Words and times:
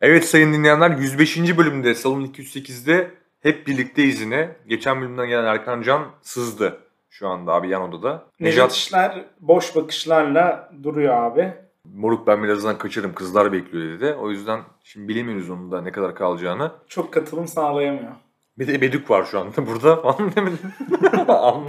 Evet 0.00 0.24
sayın 0.24 0.52
dinleyenler 0.52 0.90
105. 0.90 1.58
bölümde 1.58 1.94
Salon 1.94 2.24
208'de 2.24 3.10
hep 3.40 3.66
birlikteyiz 3.66 4.20
yine. 4.20 4.56
Geçen 4.66 5.00
bölümden 5.00 5.28
gelen 5.28 5.44
Erkan 5.44 5.82
Can 5.82 6.06
sızdı 6.22 6.80
şu 7.10 7.28
anda 7.28 7.52
abi 7.52 7.68
yan 7.68 7.82
odada. 7.82 8.26
Nejat 8.40 8.72
işler 8.72 9.24
boş 9.40 9.76
bakışlarla 9.76 10.70
duruyor 10.82 11.14
abi. 11.14 11.52
Moruk 11.84 12.26
ben 12.26 12.42
birazdan 12.42 12.78
kaçarım 12.78 13.14
kızlar 13.14 13.52
bekliyor 13.52 13.98
dedi. 13.98 14.14
O 14.14 14.30
yüzden 14.30 14.60
şimdi 14.84 15.08
bilemiyoruz 15.08 15.50
onun 15.50 15.72
da 15.72 15.82
ne 15.82 15.92
kadar 15.92 16.14
kalacağını. 16.14 16.72
Çok 16.88 17.12
katılım 17.12 17.48
sağlayamıyor. 17.48 18.12
Bir 18.58 18.66
de 18.66 18.80
Bedük 18.80 19.10
var 19.10 19.24
şu 19.24 19.40
anda 19.40 19.66
burada 19.66 19.96
falan 19.96 20.32
demedim. 20.36 20.58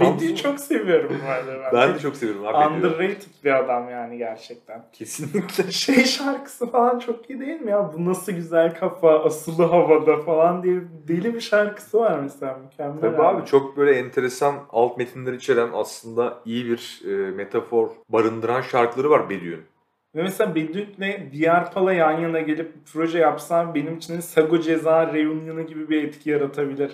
Bedi'yi 0.00 0.36
çok 0.36 0.60
seviyorum 0.60 1.16
bu 1.24 1.30
arada. 1.30 1.70
Ben 1.72 1.94
de 1.94 1.98
çok 1.98 2.16
seviyorum 2.16 2.46
abi 2.46 2.74
Bedük'ü. 2.74 2.86
Underrated 2.86 3.44
bir 3.44 3.58
adam 3.58 3.90
yani 3.90 4.18
gerçekten. 4.18 4.82
Kesinlikle. 4.92 5.70
Şey 5.72 6.04
şarkısı 6.04 6.70
falan 6.70 6.98
çok 6.98 7.30
iyi 7.30 7.40
değil 7.40 7.60
mi 7.60 7.70
ya? 7.70 7.92
Bu 7.96 8.04
nasıl 8.04 8.32
güzel 8.32 8.74
kafa, 8.74 9.24
asılı 9.24 9.64
havada 9.64 10.16
falan 10.16 10.62
diye 10.62 10.80
deli 11.08 11.34
bir 11.34 11.40
şarkısı 11.40 11.98
var 11.98 12.18
mesela. 12.22 12.58
Mükemmel. 12.64 13.00
Tabii 13.00 13.22
abi 13.22 13.46
çok 13.46 13.76
böyle 13.76 13.98
enteresan 13.98 14.54
alt 14.70 14.96
metinler 14.96 15.32
içeren 15.32 15.68
aslında 15.74 16.38
iyi 16.44 16.66
bir 16.66 17.02
e, 17.06 17.30
metafor 17.30 17.88
barındıran 18.08 18.60
şarkıları 18.60 19.10
var 19.10 19.30
Bedük'ün. 19.30 19.62
Ve 20.14 20.22
mesela 20.22 20.54
Bedük'le 20.54 21.32
Diyarpala 21.32 21.92
yan 21.92 22.20
yana 22.20 22.40
gelip 22.40 22.72
proje 22.92 23.18
yapsam 23.18 23.74
benim 23.74 23.96
için 23.96 24.20
Sago 24.20 24.60
Ceza 24.60 25.14
Reunion'u 25.14 25.66
gibi 25.66 25.88
bir 25.88 26.04
etki 26.04 26.30
yaratabilir. 26.30 26.90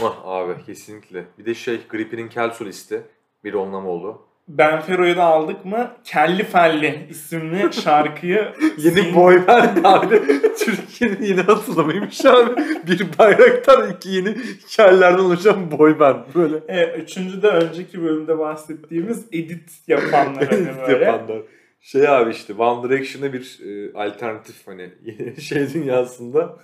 Mwah 0.00 0.24
abi 0.24 0.52
kesinlikle. 0.66 1.24
Bir 1.38 1.44
de 1.44 1.54
şey 1.54 1.80
Gripper'in 1.90 2.28
kel 2.28 2.50
solisti. 2.50 3.02
Bir 3.44 3.54
Onlamoğlu. 3.54 4.30
Benfero'yu 4.48 5.16
da 5.16 5.24
aldık 5.24 5.64
mı 5.64 5.90
Kelli 6.04 6.44
Felli 6.44 7.06
isimli 7.10 7.72
şarkıyı 7.72 8.52
Yeni 8.78 9.14
boy 9.14 9.46
band 9.46 9.76
abi. 9.84 10.22
Türkiye'nin 10.58 11.22
yeni 11.22 11.40
atılımıymış 11.40 12.24
abi. 12.26 12.60
Bir 12.86 13.18
bayraktar 13.18 13.88
iki 13.88 14.08
yeni 14.08 14.36
kellerden 14.68 15.18
oluşan 15.18 15.70
boy 15.78 15.98
band 15.98 16.24
böyle. 16.34 16.56
E, 16.68 16.92
üçüncü 17.02 17.42
de 17.42 17.48
önceki 17.48 18.02
bölümde 18.02 18.38
bahsettiğimiz 18.38 19.26
edit 19.32 19.70
yapanlar 19.88 20.46
hani 20.48 20.60
Edit 20.60 20.74
böyle. 20.88 21.04
yapanlar. 21.04 21.42
Şey 21.80 22.08
abi 22.08 22.30
işte 22.30 22.54
One 22.54 22.88
Direction'a 22.88 23.32
bir 23.32 23.60
e, 23.66 23.98
alternatif 23.98 24.66
hani 24.66 24.90
şey 25.40 25.74
dünyasında 25.74 26.56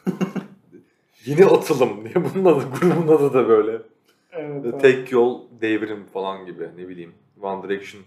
yeni 1.24 1.46
atılım 1.46 2.04
diye 2.04 2.14
bunun 2.14 2.44
adı 2.44 2.64
grubun 2.80 3.08
adı 3.16 3.34
da 3.34 3.48
böyle. 3.48 3.78
Evet, 4.32 4.74
abi. 4.74 4.78
Tek 4.78 5.12
yol 5.12 5.40
devrim 5.60 6.04
falan 6.12 6.46
gibi 6.46 6.68
ne 6.76 6.88
bileyim. 6.88 7.12
One 7.42 7.68
Direction 7.68 8.02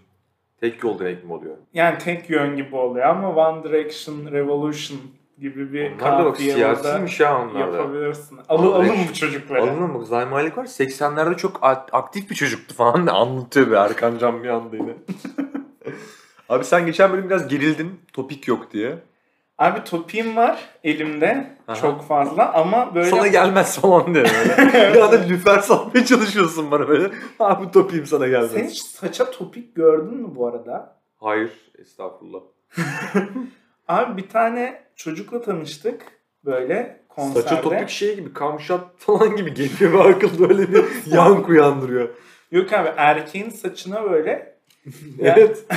tek 0.60 0.84
yol 0.84 0.98
demek 0.98 1.24
mi 1.24 1.32
oluyor? 1.32 1.56
Yani 1.74 1.98
tek 1.98 2.30
yön 2.30 2.56
gibi 2.56 2.76
oluyor 2.76 3.06
ama 3.06 3.34
One 3.34 3.64
Direction 3.64 4.32
Revolution 4.32 4.98
gibi 5.38 5.72
bir 5.72 5.92
Onlar 5.92 6.18
da 6.18 6.24
bak 6.24 6.36
siyasiymiş 6.36 7.20
ha 7.20 7.42
onlar 7.42 7.72
da. 7.72 7.76
yapabilirsin. 7.76 8.38
Alın, 8.48 8.72
alın 8.72 8.96
bu 9.10 9.14
çocukları. 9.14 9.62
Alın 9.62 9.82
mı? 9.82 10.06
Zayn 10.06 10.28
Malik 10.28 10.58
var 10.58 10.64
80'lerde 10.64 11.36
çok 11.36 11.58
aktif 11.92 12.30
bir 12.30 12.34
çocuktu 12.34 12.74
falan 12.74 13.06
da 13.06 13.12
anlatıyor 13.12 13.66
bir 13.66 13.72
Erkan 13.72 14.18
Can 14.18 14.42
bir 14.42 14.48
anda 14.48 14.76
yine. 14.76 14.92
Abi 16.50 16.64
sen 16.64 16.86
geçen 16.86 17.12
bölüm 17.12 17.26
biraz 17.30 17.48
gerildin 17.48 18.00
topik 18.12 18.48
yok 18.48 18.72
diye. 18.72 18.98
Abi 19.58 19.84
topiğim 19.84 20.36
var 20.36 20.68
elimde 20.84 21.56
Aha. 21.68 21.76
çok 21.76 22.08
fazla 22.08 22.52
ama 22.52 22.94
böyle 22.94 23.10
Sana 23.10 23.26
gelmez 23.26 23.78
falan 23.78 24.14
diye 24.14 24.24
böyle. 24.24 24.72
bir 24.94 25.00
anda 25.00 25.16
lüfer 25.16 25.58
satmaya 25.58 26.06
çalışıyorsun 26.06 26.70
bana 26.70 26.88
böyle. 26.88 27.10
Abi 27.38 27.70
topiyim 27.70 28.06
sana 28.06 28.28
gelmez. 28.28 28.50
Sen 28.50 28.64
hiç 28.64 28.82
saça 28.82 29.30
topik 29.30 29.74
gördün 29.74 30.14
mü 30.14 30.28
bu 30.34 30.46
arada? 30.46 30.96
Hayır 31.16 31.50
estağfurullah. 31.78 32.40
Abi 33.88 34.22
bir 34.22 34.28
tane 34.28 34.82
çocukla 34.96 35.42
tanıştık 35.42 36.02
böyle 36.44 37.00
konserde. 37.08 37.42
Saça 37.42 37.60
topik 37.60 37.88
şey 37.88 38.16
gibi 38.16 38.32
kamşat 38.32 38.84
falan 38.96 39.36
gibi 39.36 39.54
geliyor 39.54 39.92
ve 39.92 40.02
akıl 40.02 40.48
böyle 40.48 40.72
bir 40.72 40.84
yankı 41.06 41.50
uyandırıyor. 41.50 42.08
Yok 42.50 42.72
abi 42.72 42.88
erkeğin 42.96 43.50
saçına 43.50 44.10
böyle 44.10 44.30
Ya- 44.30 44.59
evet. 45.20 45.64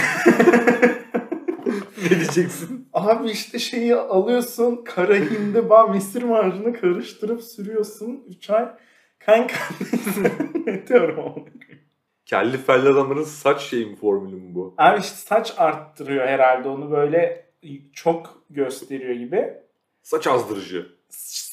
ne 2.04 2.10
diyeceksin? 2.10 2.88
Abi 2.94 3.30
işte 3.30 3.60
şeyi 3.60 3.96
alıyorsun 3.96 4.84
kara 4.86 5.16
hindiba 5.16 5.88
mesir 5.88 6.24
macunu 6.24 6.74
karıştırıp 6.82 7.42
sürüyorsun 7.44 8.24
3 8.28 8.50
ay. 8.50 8.70
Kanka 9.20 9.56
onu? 11.22 11.46
Kelli 12.26 12.58
felli 12.58 12.90
adamların 12.90 13.24
saç 13.24 13.62
şeyin 13.62 13.96
formülü 13.96 14.36
mü 14.36 14.56
bu? 14.56 14.76
Abi 14.78 15.00
işte 15.00 15.16
saç 15.16 15.54
arttırıyor 15.58 16.28
herhalde 16.28 16.70
onu 16.70 16.92
böyle 16.92 17.46
çok 17.94 18.44
gösteriyor 18.50 19.16
gibi. 19.16 19.54
Saç 20.02 20.28
azdırıcı. 20.28 20.88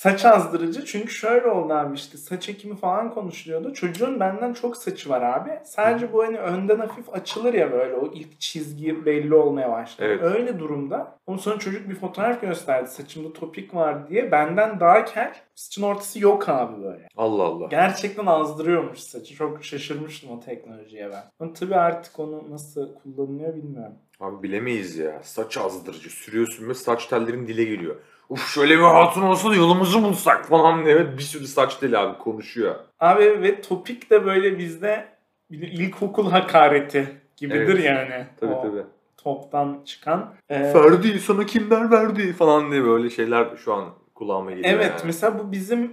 Saç 0.00 0.24
azdırıcı 0.24 0.84
çünkü 0.84 1.12
şöyle 1.12 1.46
oldu 1.46 1.72
abi 1.72 1.94
işte 1.94 2.18
saç 2.18 2.48
ekimi 2.48 2.76
falan 2.76 3.14
konuşuluyordu. 3.14 3.74
Çocuğun 3.74 4.20
benden 4.20 4.52
çok 4.52 4.76
saçı 4.76 5.10
var 5.10 5.22
abi. 5.22 5.50
Sadece 5.64 6.12
bu 6.12 6.22
hani 6.24 6.38
önden 6.38 6.78
hafif 6.78 7.14
açılır 7.14 7.54
ya 7.54 7.72
böyle 7.72 7.94
o 7.94 8.12
ilk 8.14 8.40
çizgi 8.40 9.06
belli 9.06 9.34
olmaya 9.34 9.70
başladı. 9.70 10.08
Evet. 10.08 10.22
Öyle 10.22 10.58
durumda. 10.58 11.18
Ondan 11.26 11.40
sonra 11.40 11.58
çocuk 11.58 11.88
bir 11.88 11.94
fotoğraf 11.94 12.40
gösterdi 12.40 12.88
saçımda 12.88 13.32
topik 13.32 13.74
var 13.74 14.08
diye. 14.08 14.32
Benden 14.32 14.80
daha 14.80 15.04
kel 15.04 15.34
saçın 15.54 15.82
ortası 15.82 16.20
yok 16.20 16.48
abi 16.48 16.82
böyle. 16.82 17.08
Allah 17.16 17.42
Allah. 17.42 17.66
Gerçekten 17.70 18.26
azdırıyormuş 18.26 18.98
saçı. 18.98 19.34
Çok 19.34 19.64
şaşırmıştım 19.64 20.30
o 20.30 20.40
teknolojiye 20.40 21.10
ben. 21.10 21.24
Ama 21.40 21.52
tabii 21.52 21.76
artık 21.76 22.18
onu 22.18 22.50
nasıl 22.50 22.94
kullanılıyor 22.94 23.54
bilmiyorum. 23.56 23.94
Abi 24.20 24.42
bilemeyiz 24.42 24.96
ya. 24.96 25.20
Saç 25.22 25.58
azdırıcı. 25.58 26.10
Sürüyorsun 26.10 26.68
ve 26.68 26.74
saç 26.74 27.06
tellerin 27.06 27.46
dile 27.46 27.64
geliyor. 27.64 27.96
Uf 28.30 28.54
şöyle 28.54 28.78
bir 28.78 28.82
hatun 28.82 29.22
olsa 29.22 29.50
da 29.50 29.54
yolumuzu 29.54 30.02
bulsak 30.02 30.44
falan 30.48 30.84
diye. 30.84 31.16
Bir 31.18 31.22
sürü 31.22 31.46
saç 31.46 31.76
teli 31.76 31.98
abi 31.98 32.18
konuşuyor. 32.18 32.74
Abi 33.00 33.42
ve 33.42 33.60
topik 33.60 34.10
de 34.10 34.26
böyle 34.26 34.58
bizde 34.58 35.08
bir 35.50 35.68
ilkokul 35.72 36.30
hakareti 36.30 37.08
gibidir 37.36 37.74
Evet. 37.74 37.84
yani. 37.84 38.26
Tabii 38.40 38.52
o 38.54 38.62
tabii. 38.62 38.82
toptan 39.16 39.78
çıkan. 39.84 40.34
Ee, 40.48 40.72
Ferdi 40.72 41.20
sana 41.20 41.46
kimler 41.46 41.90
verdi 41.90 42.32
falan 42.32 42.70
diye 42.72 42.84
böyle 42.84 43.10
şeyler 43.10 43.46
şu 43.64 43.74
an 43.74 43.84
kulağıma 44.14 44.50
geliyor. 44.50 44.68
evet 44.74 44.84
yani. 44.90 45.00
mesela 45.04 45.38
bu 45.38 45.52
bizim 45.52 45.92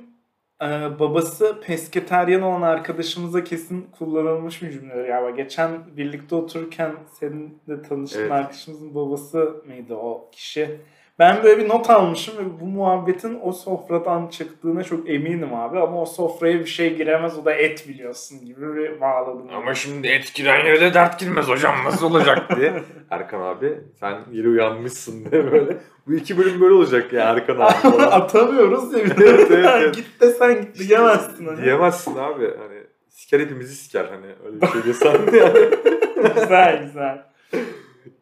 e, 0.62 0.68
babası 1.00 1.62
pesketeryan 1.62 2.42
olan 2.42 2.62
arkadaşımıza 2.62 3.44
kesin 3.44 3.88
kullanılmış 4.00 4.62
bir 4.62 4.72
cümledir. 4.72 5.06
Ya 5.06 5.24
bak 5.24 5.38
geçen 5.38 5.72
birlikte 5.98 6.36
otururken 6.36 6.92
seninle 7.20 7.82
tanıştığın 7.90 8.22
Evet. 8.22 8.32
arkadaşımızın 8.32 8.96
babası 8.96 9.64
mıydı 9.68 9.96
o 9.96 10.30
kişi? 10.32 10.80
Ben 11.20 11.44
böyle 11.44 11.64
bir 11.64 11.70
not 11.70 11.90
almışım 11.90 12.38
ve 12.38 12.60
bu 12.62 12.66
muhabbetin 12.66 13.40
o 13.44 13.52
sofradan 13.52 14.28
çıktığına 14.28 14.84
çok 14.84 15.10
eminim 15.10 15.54
abi. 15.54 15.80
Ama 15.80 16.02
o 16.02 16.06
sofraya 16.06 16.60
bir 16.60 16.66
şey 16.66 16.96
giremez 16.96 17.38
o 17.38 17.46
da 17.46 17.54
et 17.54 17.88
biliyorsun 17.88 18.46
gibi 18.46 18.76
bir 18.76 19.02
bağladım. 19.02 19.50
Ama 19.56 19.74
şimdi 19.74 20.08
et 20.08 20.34
giren 20.36 20.66
yere 20.66 20.82
de 20.82 20.94
dert 20.94 21.20
girmez 21.20 21.48
hocam 21.48 21.76
nasıl 21.86 22.12
olacak 22.12 22.58
diye. 22.58 22.84
Erkan 23.10 23.42
abi 23.42 23.78
sen 24.00 24.18
yeni 24.32 24.48
uyanmışsın 24.48 25.32
diye 25.32 25.52
böyle. 25.52 25.78
Bu 26.08 26.14
iki 26.14 26.38
bölüm 26.38 26.62
böyle 26.62 26.74
olacak 26.74 27.14
ya 27.14 27.24
Erkan 27.24 27.60
abi. 27.60 27.74
falan. 27.74 28.12
Atamıyoruz 28.22 28.94
ya 28.94 29.06
bir 29.06 29.18
de. 29.18 29.26
Evet, 29.26 29.48
evet, 29.52 29.70
evet. 29.82 29.96
Git 29.96 30.22
desen 30.22 30.62
git 30.62 30.80
diyemezsin. 30.80 31.46
Hani. 31.46 31.64
Diyemezsin 31.64 32.16
abi 32.16 32.46
hani 32.46 32.84
siker 33.10 33.40
hepimizi 33.40 33.76
siker 33.76 34.06
hani 34.06 34.28
öyle 34.46 34.62
bir 34.62 34.68
şey 34.68 34.84
desen 34.84 35.18
yani. 35.34 35.70
güzel 36.36 36.84
güzel. 36.84 37.24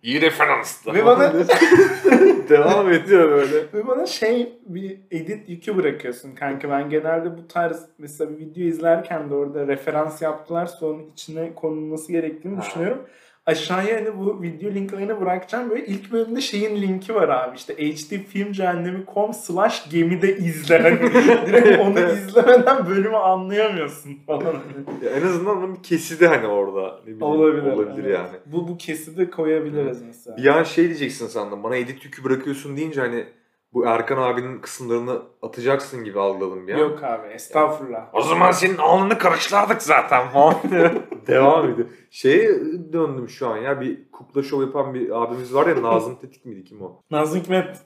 İyi 0.03 0.21
referans. 0.21 0.87
Ve 0.87 1.05
bana- 1.05 1.33
Devam 2.49 2.91
ediyor 2.93 3.31
böyle. 3.31 3.55
Ve 3.73 3.87
bana 3.87 4.05
şey 4.05 4.53
bir 4.65 4.97
edit 5.11 5.49
yükü 5.49 5.75
bırakıyorsun 5.77 6.35
kanka. 6.35 6.69
Ben 6.69 6.89
genelde 6.89 7.37
bu 7.37 7.47
tarz 7.47 7.85
mesela 7.97 8.31
bir 8.31 8.37
video 8.39 8.63
izlerken 8.63 9.29
de 9.29 9.35
orada 9.35 9.67
referans 9.67 10.21
yaptılar 10.21 10.65
sonra 10.65 11.01
içine 11.13 11.53
konulması 11.55 12.11
gerektiğini 12.11 12.55
Ha. 12.55 12.61
düşünüyorum. 12.61 13.01
Aşağıya 13.45 13.95
hani 13.95 14.17
bu 14.17 14.41
video 14.41 14.71
linklerini 14.71 15.21
bırakacağım. 15.21 15.69
Böyle 15.69 15.85
ilk 15.85 16.11
bölümde 16.11 16.41
şeyin 16.41 16.81
linki 16.81 17.15
var 17.15 17.29
abi. 17.29 17.57
İşte 17.57 17.73
hdfilmcehennemi.com 17.73 19.33
slash 19.33 19.89
gemide 19.89 20.37
izle. 20.37 20.81
Hani 20.81 20.99
direkt 21.47 21.79
onu 21.79 21.99
izlemeden 21.99 22.87
bölümü 22.87 23.15
anlayamıyorsun 23.15 24.15
falan. 24.27 24.55
Ya 25.03 25.09
en 25.09 25.21
azından 25.21 25.57
onun 25.57 25.75
bir 25.75 25.83
kesidi 25.83 26.27
hani 26.27 26.47
orada. 26.47 26.95
Ne 26.99 27.03
bileyim, 27.03 27.21
Olabilir. 27.21 27.71
Olabilir 27.71 28.03
evet. 28.03 28.17
yani. 28.17 28.37
Bu, 28.45 28.67
bu 28.67 28.77
kesidi 28.77 29.29
koyabiliriz 29.29 30.01
mesela. 30.01 30.37
Bir 30.37 30.45
an 30.45 30.63
şey 30.63 30.85
diyeceksin 30.85 31.27
sandım. 31.27 31.63
Bana 31.63 31.75
edit 31.75 32.05
yükü 32.05 32.23
bırakıyorsun 32.23 32.77
deyince 32.77 33.01
hani 33.01 33.25
bu 33.73 33.85
Erkan 33.85 34.17
abinin 34.17 34.59
kısımlarını 34.59 35.21
atacaksın 35.41 36.03
gibi 36.03 36.19
algıladım 36.19 36.67
an. 36.67 36.79
Yok 36.79 37.03
abi 37.03 37.27
estağfurullah. 37.27 38.05
O 38.13 38.21
zaman 38.21 38.51
senin 38.51 38.77
alnını 38.77 39.17
karışlardık 39.17 39.81
zaten 39.81 40.29
falan. 40.29 40.55
Devam 41.27 41.69
ediyor. 41.69 41.87
Şeye 42.11 42.49
döndüm 42.93 43.29
şu 43.29 43.47
an 43.47 43.57
ya 43.57 43.81
bir 43.81 44.11
kukla 44.11 44.43
şov 44.43 44.61
yapan 44.61 44.93
bir 44.93 45.23
abimiz 45.23 45.53
var 45.53 45.67
ya 45.67 45.81
Nazım 45.83 46.15
Tetik 46.21 46.45
miydi 46.45 46.63
kim 46.63 46.81
o? 46.81 47.01
Nazım 47.11 47.39
Hikmet. 47.39 47.81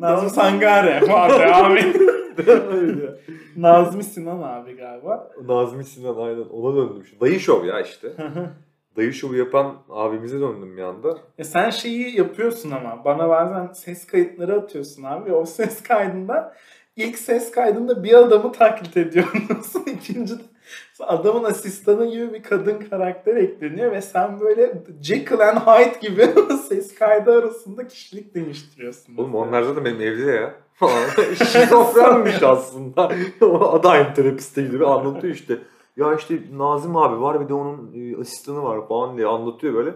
Nazım 0.00 0.30
Sangare 0.30 1.00
abi 1.10 1.52
abi. 1.52 1.92
Nazmi 3.56 4.04
Sinan 4.04 4.42
abi 4.42 4.76
galiba. 4.76 5.30
Nazmi 5.46 5.84
Sinan 5.84 6.16
aynen 6.16 6.44
ona 6.44 6.76
döndüm. 6.76 7.02
Dayı 7.20 7.40
şov 7.40 7.64
ya 7.64 7.80
işte. 7.80 8.08
Dayı 8.96 9.12
şovu 9.12 9.36
yapan 9.36 9.76
abimize 9.90 10.40
döndüm 10.40 10.76
bir 10.76 10.82
anda. 10.82 11.18
Ya 11.38 11.44
sen 11.44 11.70
şeyi 11.70 12.16
yapıyorsun 12.18 12.70
ama 12.70 13.04
bana 13.04 13.28
bazen 13.28 13.72
ses 13.72 14.06
kayıtları 14.06 14.54
atıyorsun 14.54 15.02
abi. 15.02 15.32
O 15.32 15.46
ses 15.46 15.82
kaydında 15.82 16.54
ilk 16.96 17.18
ses 17.18 17.50
kaydında 17.50 18.04
bir 18.04 18.14
adamı 18.14 18.52
taklit 18.52 18.96
ediyorsun. 18.96 19.82
İkinci 19.86 20.34
adamın 21.00 21.44
asistanı 21.44 22.10
gibi 22.10 22.32
bir 22.32 22.42
kadın 22.42 22.78
karakter 22.90 23.36
ekleniyor 23.36 23.92
ve 23.92 24.02
sen 24.02 24.40
böyle 24.40 24.82
Jekyll 25.02 25.40
and 25.40 25.58
Hyde 25.58 26.08
gibi 26.08 26.28
ses 26.68 26.94
kaydı 26.94 27.38
arasında 27.38 27.88
kişilik 27.88 28.34
değiştiriyorsun. 28.34 29.16
Oğlum 29.16 29.34
onlar 29.34 29.62
zaten 29.62 29.84
benim 29.84 30.00
evde 30.00 30.30
ya. 30.30 30.54
Şizofrenmiş 31.52 32.42
aslında. 32.42 33.10
o 33.40 33.82
da 33.82 33.88
aynı 33.90 34.14
terapiste 34.14 34.62
gibi 34.62 34.86
anlatıyor 34.86 35.34
işte. 35.34 35.58
Ya 35.96 36.14
işte 36.14 36.38
Nazım 36.52 36.96
abi 36.96 37.20
var 37.20 37.40
bir 37.40 37.48
de 37.48 37.54
onun 37.54 37.92
e, 37.94 38.20
asistanı 38.20 38.62
var 38.62 38.88
falan 38.88 39.16
diye 39.16 39.26
anlatıyor 39.26 39.74
böyle. 39.74 39.94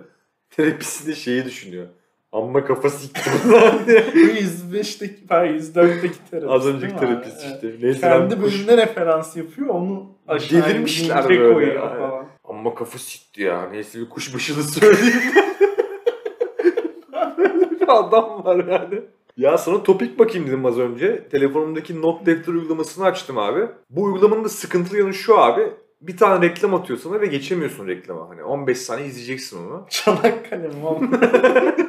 Terapisi 0.50 1.06
de 1.06 1.14
şeyi 1.14 1.44
düşünüyor. 1.44 1.86
Amma 2.32 2.64
kafası 2.64 2.98
siktim 2.98 3.52
lan 3.52 3.74
diye. 3.86 4.00
105'teki, 4.00 5.26
pardon 5.28 5.52
104'teki 5.54 6.30
terapist. 6.30 6.52
Az 6.52 6.66
önceki 6.66 6.96
terapist 6.96 7.44
işte. 7.44 7.74
Neyse 7.82 8.00
Kendi 8.00 8.42
bölümüne 8.42 8.76
referans 8.76 9.36
yapıyor 9.36 9.68
onu 9.68 10.06
aşağıya 10.28 10.64
Delirmişler 10.66 11.28
böyle 11.28 11.74
yani. 11.74 12.26
Amma 12.44 12.74
kafa 12.74 12.98
sikti 12.98 13.42
ya. 13.42 13.68
Neyse 13.72 14.00
bir 14.00 14.08
kuşbaşılı 14.08 14.62
söyleyeyim. 14.62 15.20
Böyle 17.38 17.70
bir 17.70 17.88
adam 17.88 18.44
var 18.44 18.64
yani. 18.68 19.02
Ya 19.36 19.58
sana 19.58 19.82
topik 19.82 20.18
bakayım 20.18 20.46
dedim 20.46 20.66
az 20.66 20.78
önce. 20.78 21.28
Telefonumdaki 21.28 22.02
not 22.02 22.26
defter 22.26 22.52
uygulamasını 22.52 23.04
açtım 23.04 23.38
abi. 23.38 23.60
Bu 23.90 24.02
uygulamanın 24.02 24.44
da 24.44 24.48
sıkıntılı 24.48 24.98
yanı 24.98 25.14
şu 25.14 25.38
abi. 25.38 25.72
Bir 26.00 26.16
tane 26.16 26.46
reklam 26.46 26.74
atıyor 26.74 26.98
sana 26.98 27.20
ve 27.20 27.26
geçemiyorsun 27.26 27.86
reklama. 27.88 28.28
Hani 28.28 28.44
15 28.44 28.78
saniye 28.78 29.08
izleyeceksin 29.08 29.58
onu. 29.58 29.86
Çanakkale 29.90 30.70
oğlum? 30.84 31.10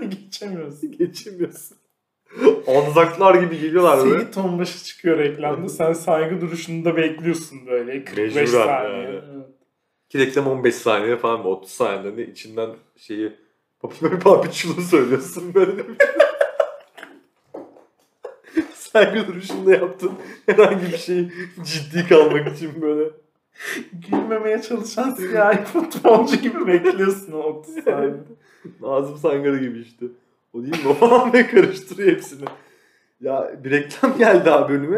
Geçemiyorsun. 0.09 0.91
Geçemiyorsun. 0.91 1.77
Anzaklar 2.67 3.35
gibi 3.35 3.59
geliyorlar 3.59 3.97
böyle. 4.05 4.19
Seyit 4.19 4.37
Onbaşı 4.37 4.83
çıkıyor 4.83 5.17
reklamda. 5.17 5.69
Sen 5.69 5.93
saygı 5.93 6.41
duruşunda 6.41 6.97
bekliyorsun 6.97 7.67
böyle. 7.67 8.03
45 8.03 8.35
Mecburen 8.35 8.65
saniye. 8.65 9.01
yani. 9.01 9.21
Evet. 9.33 9.45
Ki 10.09 10.19
reklam 10.19 10.47
15 10.47 10.75
saniye 10.75 11.17
falan 11.17 11.45
30 11.45 11.71
saniyede 11.71 12.27
içinden 12.27 12.69
şeyi 12.97 13.33
Papi 13.79 14.19
Papiçulu 14.19 14.81
söylüyorsun 14.81 15.53
böyle. 15.53 15.81
Saygı 18.73 19.27
duruşunda 19.27 19.71
yaptın 19.71 20.11
herhangi 20.45 20.91
bir 20.91 20.97
şeyi 20.97 21.31
ciddi 21.63 22.07
kalmak 22.09 22.55
için 22.57 22.81
böyle. 22.81 23.09
Gülmemeye 24.11 24.61
çalışan 24.61 25.11
siyahi 25.11 25.63
futbolcu 25.63 26.35
gibi 26.35 26.67
bekliyorsun 26.67 27.31
o 27.33 27.37
30 27.37 27.83
saniye. 27.83 28.13
Nazım 28.81 29.17
Sangarı 29.17 29.57
gibi 29.57 29.79
işte. 29.79 30.05
O 30.53 30.61
değil 30.63 30.83
mi? 30.85 30.89
O 30.89 30.93
falan 30.93 31.31
karıştırıyor 31.31 32.11
hepsini. 32.11 32.45
Ya 33.21 33.51
bir 33.63 33.71
reklam 33.71 34.17
geldi 34.17 34.51
abi 34.51 34.73
önüme. 34.73 34.97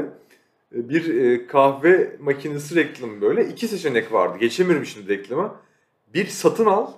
E, 0.76 0.90
Bir 0.90 1.22
e, 1.22 1.48
kahve 1.48 2.16
makinesi 2.20 2.76
reklamı 2.76 3.22
böyle. 3.22 3.46
iki 3.48 3.68
seçenek 3.68 4.14
vardı. 4.14 4.38
Geçemiyorum 4.40 4.86
şimdi 4.86 5.10
reklama. 5.18 5.56
Bir 6.14 6.26
satın 6.28 6.66
al. 6.66 6.92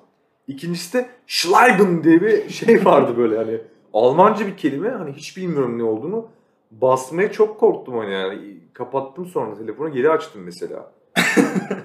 İkincisi 0.47 0.93
de 0.97 1.09
Schleiben 1.27 2.03
diye 2.03 2.21
bir 2.21 2.49
şey 2.49 2.85
vardı 2.85 3.17
böyle 3.17 3.37
hani. 3.37 3.57
Almanca 3.93 4.47
bir 4.47 4.57
kelime. 4.57 4.89
Hani 4.89 5.11
hiç 5.13 5.37
bilmiyorum 5.37 5.77
ne 5.79 5.83
olduğunu. 5.83 6.27
Basmaya 6.71 7.31
çok 7.31 7.59
korktum 7.59 7.97
hani 7.97 8.13
yani. 8.13 8.57
Kapattım 8.73 9.25
sonra 9.25 9.57
telefonu 9.57 9.93
geri 9.93 10.09
açtım 10.09 10.41
mesela. 10.45 10.91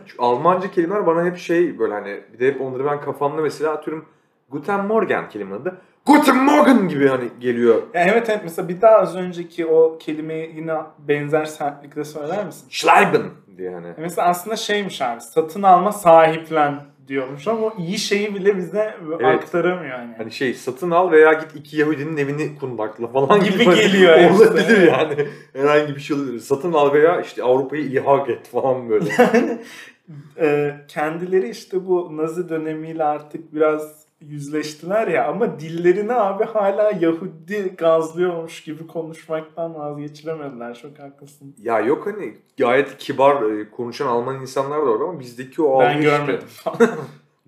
Çünkü 0.06 0.19
Almanca 0.19 0.71
kelimeler 0.71 1.06
bana 1.06 1.25
hep 1.25 1.38
şey 1.38 1.79
böyle 1.79 1.94
hani 1.94 2.21
bir 2.32 2.38
de 2.38 2.47
hep 2.47 2.61
onları 2.61 2.85
ben 2.85 3.00
kafamda 3.00 3.43
mesela 3.43 3.73
atıyorum 3.73 4.05
Guten 4.50 4.87
Morgen 4.87 5.29
kelimenin 5.29 5.61
adı. 5.61 5.77
Guten 6.06 6.37
Morgen 6.37 6.88
gibi 6.88 7.09
hani 7.09 7.29
geliyor. 7.41 7.82
Ya 7.94 8.05
evet 8.05 8.31
evet 8.31 8.41
mesela 8.43 8.69
bir 8.69 8.81
daha 8.81 8.97
az 8.97 9.17
önceki 9.17 9.67
o 9.67 9.99
kelimeyi 9.99 10.56
yine 10.56 10.75
benzer 10.99 11.44
sertlikle 11.44 12.05
söyler 12.05 12.47
misin? 12.47 12.67
Schleiben 12.71 13.23
diye 13.56 13.75
hani. 13.75 13.87
Mesela 13.97 14.29
aslında 14.29 14.56
şeymiş 14.56 15.03
abi 15.03 15.21
satın 15.21 15.62
alma 15.62 15.93
sahiplen 15.93 16.81
diyormuş 17.11 17.49
ama 17.49 17.67
o 17.67 17.75
iyi 17.79 17.99
şeyi 17.99 18.35
bile 18.35 18.57
bize 18.57 18.95
Evet. 19.09 19.25
aktaramıyor 19.25 19.99
yani. 19.99 20.15
Hani 20.17 20.33
şey 20.33 20.55
satın 20.55 20.91
al 20.91 21.11
veya 21.12 21.33
git 21.33 21.57
iki 21.57 21.77
Yahudinin 21.77 22.17
evini 22.17 22.59
kundakla 22.59 23.07
falan 23.07 23.45
Gibi 23.45 23.53
gibi, 23.53 23.65
hani 23.65 23.77
geliyor 23.77 24.17
işte. 24.31 24.45
Olabilir 24.45 24.83
yani. 24.87 25.29
Herhangi 25.53 25.97
bir 25.97 26.01
şey 26.01 26.17
olabilir. 26.17 26.39
Satın 26.41 26.73
al 26.73 26.93
veya 26.93 27.21
işte 27.21 27.43
Avrupa'yı 27.43 27.83
ilhak 27.83 28.29
et 28.29 28.49
falan 28.49 28.89
böyle. 28.91 29.11
Yani 29.19 29.59
e, 30.41 30.75
kendileri 30.89 31.49
işte 31.49 31.87
bu 31.87 32.17
Nazi 32.17 32.49
dönemiyle 32.49 33.05
artık 33.05 33.55
biraz 33.55 34.00
yüzleştiler 34.21 35.09
ya 35.09 35.29
ama 35.29 35.61
dillerini 35.61 36.13
abi 36.13 36.45
hala 36.45 36.93
Yahudi 37.01 37.75
gazlıyormuş 37.79 38.63
gibi 38.63 38.87
konuşmaktan 38.87 39.75
vazgeçiremediler. 39.75 40.75
Çok 40.75 40.99
haklısın. 40.99 41.55
ya 41.63 41.81
yok 41.81 42.07
hani 42.07 42.37
gayet 42.59 42.97
kibar 42.99 43.43
e, 43.43 43.71
konuşan 43.71 44.07
Alman 44.07 44.41
insanlar 44.41 44.81
da 44.87 44.87
var 44.87 45.01
ama 45.01 45.21
bizdeki 45.21 45.63
o 45.63 45.81
Ben 45.81 45.99
işte- 45.99 46.03
görmedim. 46.11 46.49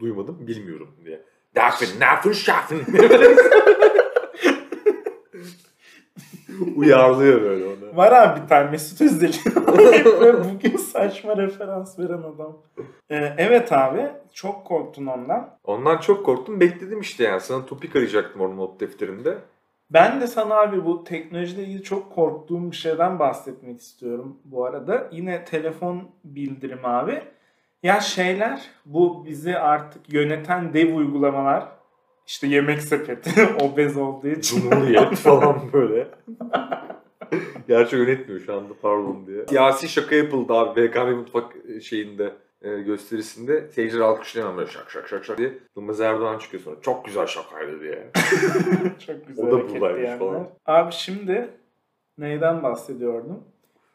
Duymadım 0.00 0.38
bilmiyorum 0.46 0.88
diye. 1.04 1.22
Darf 1.56 1.82
Nerven 2.00 2.32
schaffen. 2.32 2.78
Uyarlıyor 6.76 7.42
böyle 7.42 7.64
onu. 7.64 7.96
Var 7.96 8.12
abi 8.12 8.42
bir 8.42 8.48
tane 8.48 8.70
Mesut 8.70 9.00
Özdil. 9.00 9.32
Bugün 10.54 10.76
saçma 10.76 11.36
referans 11.36 11.98
veren 11.98 12.22
adam. 12.22 12.58
E, 13.10 13.34
evet 13.38 13.72
abi 13.72 14.10
çok 14.32 14.64
korktun 14.64 15.06
ondan. 15.06 15.58
Ondan 15.64 15.98
çok 15.98 16.26
korktum. 16.26 16.60
Bekledim 16.60 17.00
işte 17.00 17.24
yani. 17.24 17.40
Sana 17.40 17.66
topik 17.66 17.96
arayacaktım 17.96 18.40
orada 18.40 18.54
not 18.54 18.80
defterimde. 18.80 19.38
Ben 19.90 20.20
de 20.20 20.26
sana 20.26 20.54
abi 20.54 20.84
bu 20.84 21.04
teknolojiyle 21.04 21.62
ilgili 21.62 21.82
çok 21.82 22.12
korktuğum 22.14 22.70
bir 22.70 22.76
şeyden 22.76 23.18
bahsetmek 23.18 23.80
istiyorum 23.80 24.36
bu 24.44 24.64
arada. 24.64 25.08
Yine 25.12 25.44
telefon 25.44 26.02
bildirim 26.24 26.78
abi. 26.84 27.22
Ya 27.82 28.00
şeyler 28.00 28.62
bu 28.86 29.24
bizi 29.26 29.58
artık 29.58 30.12
yöneten 30.12 30.74
dev 30.74 30.94
uygulamalar 30.94 31.68
işte 32.26 32.46
yemek 32.46 32.82
sepeti 32.82 33.46
obez 33.60 33.96
olduğu 33.96 34.28
için. 34.28 34.60
Cumhuriyet 34.60 35.14
falan 35.14 35.72
böyle. 35.72 36.08
Gerçi 37.68 37.96
yönetmiyor 37.96 38.40
şu 38.40 38.54
anda 38.54 38.74
pardon 38.82 39.26
diye. 39.26 39.46
Siyasi 39.46 39.88
şaka 39.88 40.14
yapıldı 40.14 40.52
abi 40.52 40.88
BKM 40.88 41.10
mutfak 41.10 41.52
şeyinde 41.82 42.32
gösterisinde. 42.62 43.68
Seyirciler 43.68 44.00
alkışlayamam 44.02 44.56
böyle 44.56 44.70
şak 44.70 44.90
şak 44.90 45.08
şak 45.08 45.24
şak 45.24 45.38
diye. 45.38 45.58
Yılmaz 45.76 46.00
Erdoğan 46.00 46.38
çıkıyor 46.38 46.62
sonra. 46.62 46.76
Çok 46.80 47.04
güzel 47.04 47.26
şakaydı 47.26 47.80
diye. 47.80 48.10
çok 49.06 49.26
güzel 49.26 49.46
O 49.46 49.50
da 49.50 49.68
buradaymış 49.68 49.98
diyenler. 50.00 50.18
falan. 50.18 50.48
Abi 50.66 50.92
şimdi 50.92 51.48
neyden 52.18 52.62
bahsediyordum? 52.62 53.44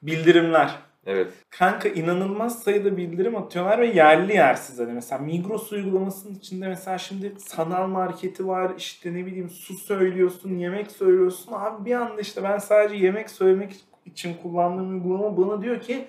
Bildirimler. 0.02 0.76
Evet. 1.06 1.34
Kanka 1.50 1.90
inanılmaz 1.90 2.64
sayıda 2.64 2.98
bildirim 2.98 3.36
atıyorlar 3.36 3.80
ve 3.80 3.88
yerli 3.88 4.34
yersiz 4.34 4.80
hani 4.80 4.94
mesela 4.94 5.22
Migros 5.22 5.72
uygulamasının 5.72 6.36
içinde 6.36 6.68
mesela 6.68 6.98
şimdi 6.98 7.34
sanal 7.38 7.88
marketi 7.88 8.48
var 8.48 8.72
işte 8.78 9.14
ne 9.14 9.26
bileyim 9.26 9.50
su 9.50 9.74
söylüyorsun 9.74 10.58
yemek 10.58 10.92
söylüyorsun 10.92 11.52
abi 11.56 11.86
bir 11.86 11.96
anda 11.96 12.22
işte 12.22 12.44
ben 12.44 12.58
sadece 12.58 13.06
yemek 13.06 13.30
söylemek 13.30 13.76
için 14.06 14.34
kullandığım 14.44 14.90
uygulama 14.90 15.38
bana 15.38 15.62
diyor 15.62 15.80
ki 15.82 16.06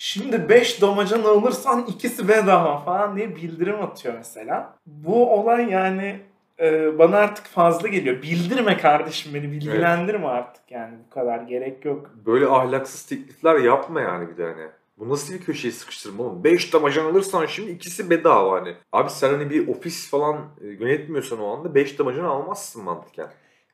şimdi 0.00 0.48
5 0.48 0.82
damacana 0.82 1.28
alırsan 1.28 1.86
ikisi 1.88 2.28
bedava 2.28 2.78
falan 2.78 3.16
diye 3.16 3.36
bildirim 3.36 3.82
atıyor 3.82 4.14
mesela. 4.14 4.74
Bu 4.86 5.34
olay 5.34 5.70
yani 5.70 6.20
e, 6.60 6.98
bana 6.98 7.16
artık 7.16 7.46
fazla 7.46 7.88
geliyor. 7.88 8.22
Bildirme 8.22 8.76
kardeşim 8.76 9.34
beni 9.34 9.52
bilgilendirme 9.52 10.26
artık 10.26 10.70
yani 10.70 10.94
bu 11.06 11.14
kadar 11.14 11.42
gerek 11.42 11.84
yok. 11.84 12.10
Böyle 12.26 12.46
ahlaksız 12.46 13.06
teklifler 13.06 13.56
yapma 13.56 14.00
yani 14.00 14.28
bir 14.28 14.36
de 14.36 14.44
hani. 14.44 14.68
Bu 14.98 15.08
nasıl 15.08 15.34
bir 15.34 15.40
köşeye 15.40 15.72
sıkıştırma 15.72 16.22
oğlum? 16.22 16.44
5 16.44 16.72
damacan 16.72 17.04
alırsan 17.04 17.46
şimdi 17.46 17.70
ikisi 17.70 18.10
bedava 18.10 18.60
hani. 18.60 18.74
Abi 18.92 19.10
sen 19.10 19.28
hani 19.28 19.50
bir 19.50 19.68
ofis 19.68 20.10
falan 20.10 20.36
e, 20.60 20.66
yönetmiyorsan 20.66 21.40
o 21.40 21.56
anda 21.56 21.74
5 21.74 21.98
damacan 21.98 22.24
almazsın 22.24 22.84
mantıken. 22.84 23.28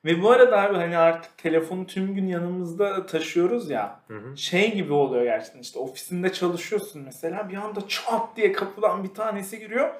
Ve 0.07 0.23
bu 0.23 0.31
arada 0.31 0.63
abi 0.63 0.77
hani 0.77 0.99
artık 0.99 1.39
telefonu 1.39 1.87
tüm 1.87 2.15
gün 2.15 2.27
yanımızda 2.27 3.07
taşıyoruz 3.07 3.71
ya. 3.71 4.01
Hı 4.09 4.15
hı. 4.15 4.37
Şey 4.37 4.75
gibi 4.75 4.93
oluyor 4.93 5.25
gerçekten 5.25 5.61
işte 5.61 5.79
ofisinde 5.79 6.33
çalışıyorsun 6.33 7.03
mesela 7.05 7.49
bir 7.49 7.57
anda 7.57 7.81
çat 7.89 8.37
diye 8.37 8.53
kapıdan 8.53 9.05
bir 9.05 9.15
tanesi 9.15 9.59
giriyor. 9.59 9.91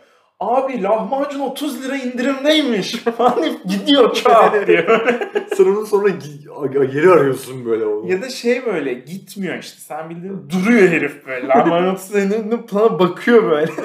Abi 0.41 0.83
lahmacun 0.83 1.41
30 1.41 1.85
lira 1.85 1.97
indirimdeymiş 1.97 2.93
falan 3.17 3.59
gidiyor 3.69 4.15
çat 4.15 4.55
diye. 4.67 4.87
Onu 5.61 5.87
sonra 5.87 6.09
geri 6.85 7.11
arıyorsun 7.11 7.65
böyle 7.65 7.85
onu. 7.87 8.11
ya 8.13 8.23
da 8.23 8.29
şey 8.29 8.67
böyle 8.67 8.95
gitmiyor 8.95 9.59
işte 9.59 9.81
sen 9.81 10.11
bildiğin 10.11 10.51
duruyor 10.51 10.89
herif 10.89 11.27
böyle. 11.27 11.47
Lahmacun 11.47 11.95
30 11.95 12.15
lira 12.15 12.23
indirimde 12.23 12.67
falan 12.67 12.99
bakıyor 12.99 13.51
böyle. 13.51 13.73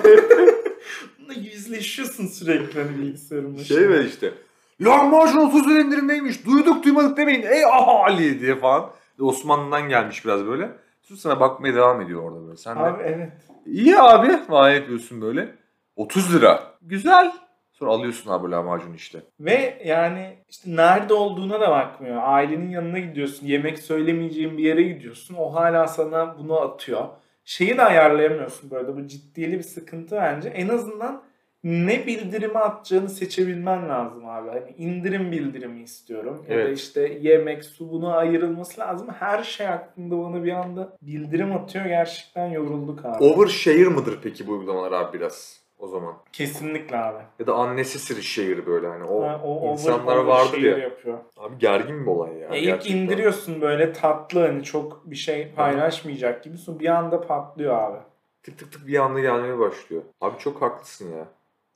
Bununla 1.20 1.34
yüzleşiyorsun 1.34 2.28
sürekli 2.28 2.84
hani 2.84 2.98
bilgisayarın. 2.98 3.58
Şey 3.58 3.90
ver 3.90 4.04
işte. 4.04 4.32
Lahmacun 4.82 5.38
30 5.38 5.70
lira 5.70 5.82
indirimdeymiş. 5.82 6.46
Duyduk 6.46 6.84
duymadık 6.84 7.18
demeyin. 7.18 7.44
Ey 7.44 7.66
ahali 7.66 8.40
diye 8.40 8.56
falan. 8.56 8.90
Osmanlı'dan 9.20 9.90
gelmiş 9.90 10.26
biraz 10.26 10.46
böyle. 10.46 10.70
Sus 11.02 11.22
sana 11.22 11.40
bakmaya 11.40 11.76
devam 11.76 12.02
ediyor 12.02 12.24
orada 12.24 12.46
böyle. 12.46 12.58
Sen 12.58 12.76
de 12.76 12.80
Abi 12.80 13.04
evet. 13.04 13.32
iyi 13.66 14.00
abi 14.00 14.38
falan 14.38 14.70
yapıyorsun 14.70 15.22
böyle. 15.22 15.56
30 15.96 16.36
lira. 16.36 16.64
Güzel. 16.82 17.32
Sonra 17.72 17.92
alıyorsun 17.92 18.32
abi 18.32 18.52
lahmacun 18.52 18.94
işte. 18.94 19.20
Ve 19.40 19.82
yani 19.86 20.38
işte 20.50 20.76
nerede 20.76 21.14
olduğuna 21.14 21.62
da 21.62 21.72
bakmıyor. 21.72 22.22
Ailenin 22.24 22.70
yanına 22.70 23.00
gidiyorsun. 23.00 23.48
Yemek 23.48 23.80
söylemeyeceğin 23.80 24.58
bir 24.58 24.64
yere 24.64 24.84
gidiyorsun. 24.84 25.36
O 25.36 25.54
hala 25.54 25.88
sana 25.88 26.38
bunu 26.38 26.62
atıyor. 26.62 27.08
Şeyi 27.46 27.78
de 27.78 27.84
ayarlayamıyorsun 27.84 28.72
böyle. 28.72 28.96
Bu 28.96 29.08
ciddili 29.08 29.58
bir 29.58 29.64
sıkıntı 29.64 30.16
bence. 30.16 30.50
En 30.50 30.68
azından 30.68 31.24
ne 31.64 32.06
bildirimi 32.08 32.58
atacağını 32.60 33.10
seçebilmen 33.10 33.90
lazım 33.90 34.30
abi. 34.30 34.50
Hani 34.50 34.72
indirim 34.78 35.32
bildirimi 35.32 35.82
istiyorum. 35.82 36.46
Ya 36.50 36.58
da 36.58 36.62
Evet. 36.62 36.78
işte 36.78 37.18
yemek, 37.22 37.64
su 37.64 37.92
buna 37.92 38.16
ayrılması 38.18 38.82
lazım. 38.82 39.08
Her 39.20 39.44
şey 39.44 39.68
hakkında 39.68 40.18
bana 40.24 40.44
bir 40.44 40.52
anda 40.52 40.98
bildirim 41.02 41.56
atıyor. 41.56 41.86
Gerçekten 41.86 42.48
yorulduk 42.48 43.06
abi. 43.06 43.24
Overshare 43.24 43.84
mıdır 43.90 44.20
peki 44.24 44.48
bu 44.48 44.52
uygulamalar 44.52 44.92
abi 44.92 45.18
biraz 45.20 45.62
o 45.80 45.88
zaman? 45.88 46.14
Kesinlikle 46.34 46.98
abi. 46.98 47.20
Ya 47.40 47.48
da 47.48 47.58
unnecessary 47.58 48.22
share 48.22 48.66
böyle 48.66 48.88
hani 48.88 49.04
o, 49.04 49.24
Ha, 49.24 49.42
o 49.44 49.72
insanlar 49.72 50.18
over- 50.18 50.20
overshare 50.26 50.70
ya. 50.70 50.78
yapıyor. 50.78 51.18
Abi 51.38 51.58
gergin 51.58 52.02
bir 52.02 52.08
olay 52.12 52.34
ya. 52.34 52.40
Ya 52.40 52.56
ilk 52.56 52.66
gerçekten. 52.66 52.98
indiriyorsun 52.98 53.62
böyle 53.62 53.94
tatlı 53.94 54.40
hani 54.48 54.64
çok 54.64 55.02
bir 55.12 55.16
şey 55.16 55.52
paylaşmayacak 55.56 56.44
gibi 56.44 56.58
sonra 56.58 56.80
bir 56.80 56.88
anda 56.88 57.22
patlıyor 57.22 57.78
abi. 57.78 57.98
Tık 58.44 58.58
tık 58.60 58.72
tık 58.72 58.88
bir 58.88 59.00
anda 59.00 59.20
gelmeye 59.20 59.60
başlıyor. 59.60 60.02
Abi 60.22 60.40
çok 60.40 60.62
haklısın 60.62 61.12
ya. 61.18 61.26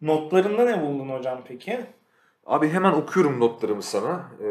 Notlarında 0.05 0.65
ne 0.65 0.81
buldun 0.81 1.09
hocam 1.09 1.41
peki? 1.47 1.79
Abi 2.45 2.69
hemen 2.69 2.93
okuyorum 2.93 3.39
notlarımı 3.39 3.83
sana. 3.83 4.31
Ee, 4.43 4.47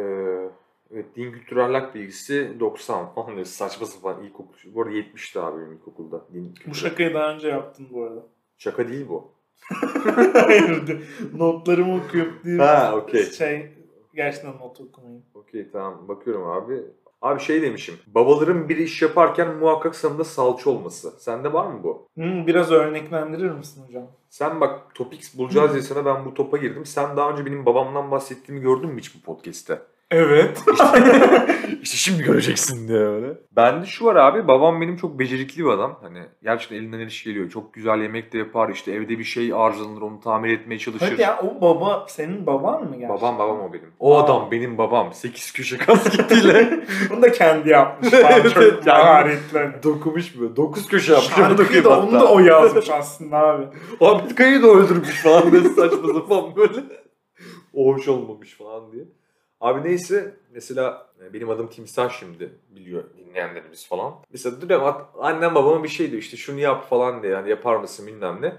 evet 0.94 1.16
din 1.16 1.32
kültür 1.32 1.56
ahlak 1.56 1.94
bilgisi 1.94 2.56
90 2.60 3.06
falan 3.14 3.42
saçma 3.42 3.86
sapan 3.86 4.22
ilkokul. 4.22 4.54
Bu 4.74 4.82
arada 4.82 4.94
70'ti 4.94 5.40
abi 5.40 5.60
benim 5.60 5.72
ilkokulda. 5.72 6.24
Din 6.34 6.52
kültür. 6.54 6.70
Bu 6.70 6.74
şakayı 6.74 7.14
daha 7.14 7.34
önce 7.34 7.48
yaptın 7.48 7.86
bu 7.90 8.02
arada. 8.04 8.22
Şaka 8.58 8.88
değil 8.88 9.06
bu. 9.08 9.32
Hayır. 10.32 11.00
Notlarımı 11.34 12.04
okuyup 12.04 12.44
diye 12.44 12.58
Ha, 12.58 12.94
okey. 12.96 13.24
şey 13.24 13.72
gerçekten 14.14 14.52
not 14.58 14.80
okumayın. 14.80 15.22
Okey 15.34 15.70
tamam 15.72 16.08
bakıyorum 16.08 16.50
abi. 16.50 16.82
Abi 17.24 17.40
şey 17.40 17.62
demişim. 17.62 17.94
Babaların 18.06 18.68
bir 18.68 18.76
iş 18.76 19.02
yaparken 19.02 19.56
muhakkak 19.56 19.96
sanında 19.96 20.24
salça 20.24 20.70
olması. 20.70 21.10
Sende 21.18 21.52
var 21.52 21.66
mı 21.66 21.82
bu? 21.82 22.08
Hmm, 22.14 22.46
biraz 22.46 22.70
örneklendirir 22.70 23.50
misin 23.50 23.84
hocam? 23.86 24.06
Sen 24.30 24.60
bak 24.60 24.94
topics 24.94 25.38
bulacağız 25.38 25.72
diye 25.72 25.82
sana 25.82 26.04
ben 26.04 26.24
bu 26.24 26.34
topa 26.34 26.56
girdim. 26.56 26.86
Sen 26.86 27.16
daha 27.16 27.30
önce 27.30 27.46
benim 27.46 27.66
babamdan 27.66 28.10
bahsettiğimi 28.10 28.64
gördün 28.64 28.90
mü 28.90 29.00
hiç 29.00 29.14
bu 29.14 29.20
podcast'te? 29.20 29.82
Evet. 30.14 30.62
İşte 31.82 31.96
şimdi 31.96 32.22
göreceksin 32.22 32.88
diye 32.88 32.98
öyle. 32.98 33.28
Bende 33.56 33.86
şu 33.86 34.04
var 34.04 34.16
abi 34.16 34.48
babam 34.48 34.80
benim 34.80 34.96
çok 34.96 35.18
becerikli 35.18 35.64
bir 35.64 35.68
adam. 35.68 35.98
Hani 36.02 36.18
gerçekten 36.42 36.76
elinden 36.76 36.98
her 36.98 37.06
iş 37.06 37.24
geliyor. 37.24 37.50
Çok 37.50 37.74
güzel 37.74 38.02
yemek 38.02 38.32
de 38.32 38.38
yapar 38.38 38.68
işte 38.68 38.92
evde 38.92 39.18
bir 39.18 39.24
şey 39.24 39.52
arızalanır 39.54 40.02
onu 40.02 40.20
tamir 40.20 40.50
etmeye 40.50 40.78
çalışır. 40.78 41.08
Hadi 41.10 41.22
ya 41.22 41.38
o 41.42 41.60
baba 41.60 42.06
senin 42.08 42.46
baban 42.46 42.82
mı 42.82 42.90
gerçekten? 42.90 43.16
Babam 43.16 43.38
babam 43.38 43.60
o 43.60 43.72
benim. 43.72 43.92
O 43.98 44.16
Aa. 44.16 44.24
adam 44.24 44.50
benim 44.50 44.78
babam. 44.78 45.12
8 45.12 45.52
köşe 45.52 45.78
kasketiyle 45.78 46.84
Bunu 47.10 47.22
da 47.22 47.32
kendi 47.32 47.68
yapmış. 47.68 48.12
Evet, 48.12 48.54
çok 48.54 48.86
hani. 48.86 49.32
dokumuş 49.82 50.40
böyle. 50.40 50.56
9 50.56 50.88
köşe 50.88 51.12
yapmış. 51.12 51.34
Şarkıyı 51.34 51.84
da 51.84 52.00
onu 52.00 52.20
da 52.20 52.32
o 52.32 52.40
yazmış 52.40 52.90
aslında 52.90 53.36
abi. 53.36 53.64
Abi 54.00 54.34
Kayı 54.34 54.62
da 54.62 54.66
öldürmüş 54.66 55.22
falan 55.22 55.52
böyle 55.52 55.68
saçma 55.68 56.12
sapan 56.14 56.56
böyle. 56.56 56.80
O 57.74 57.94
hoş 57.94 58.08
olmamış 58.08 58.56
falan 58.56 58.92
diye. 58.92 59.04
Abi 59.64 59.88
neyse 59.88 60.36
mesela 60.52 61.06
e, 61.24 61.32
benim 61.32 61.50
adım 61.50 61.68
Timsah 61.70 62.10
şimdi 62.10 62.52
biliyor 62.70 63.04
dinleyenlerimiz 63.18 63.86
falan. 63.88 64.14
Mesela 64.32 64.84
at- 64.88 65.08
annem 65.18 65.54
babama 65.54 65.84
bir 65.84 65.88
şey 65.88 66.10
diyor 66.10 66.22
işte 66.22 66.36
şunu 66.36 66.60
yap 66.60 66.90
falan 66.90 67.22
diye 67.22 67.32
yani 67.32 67.50
yapar 67.50 67.76
mısın 67.76 68.06
bilmem 68.06 68.38
ne. 68.42 68.56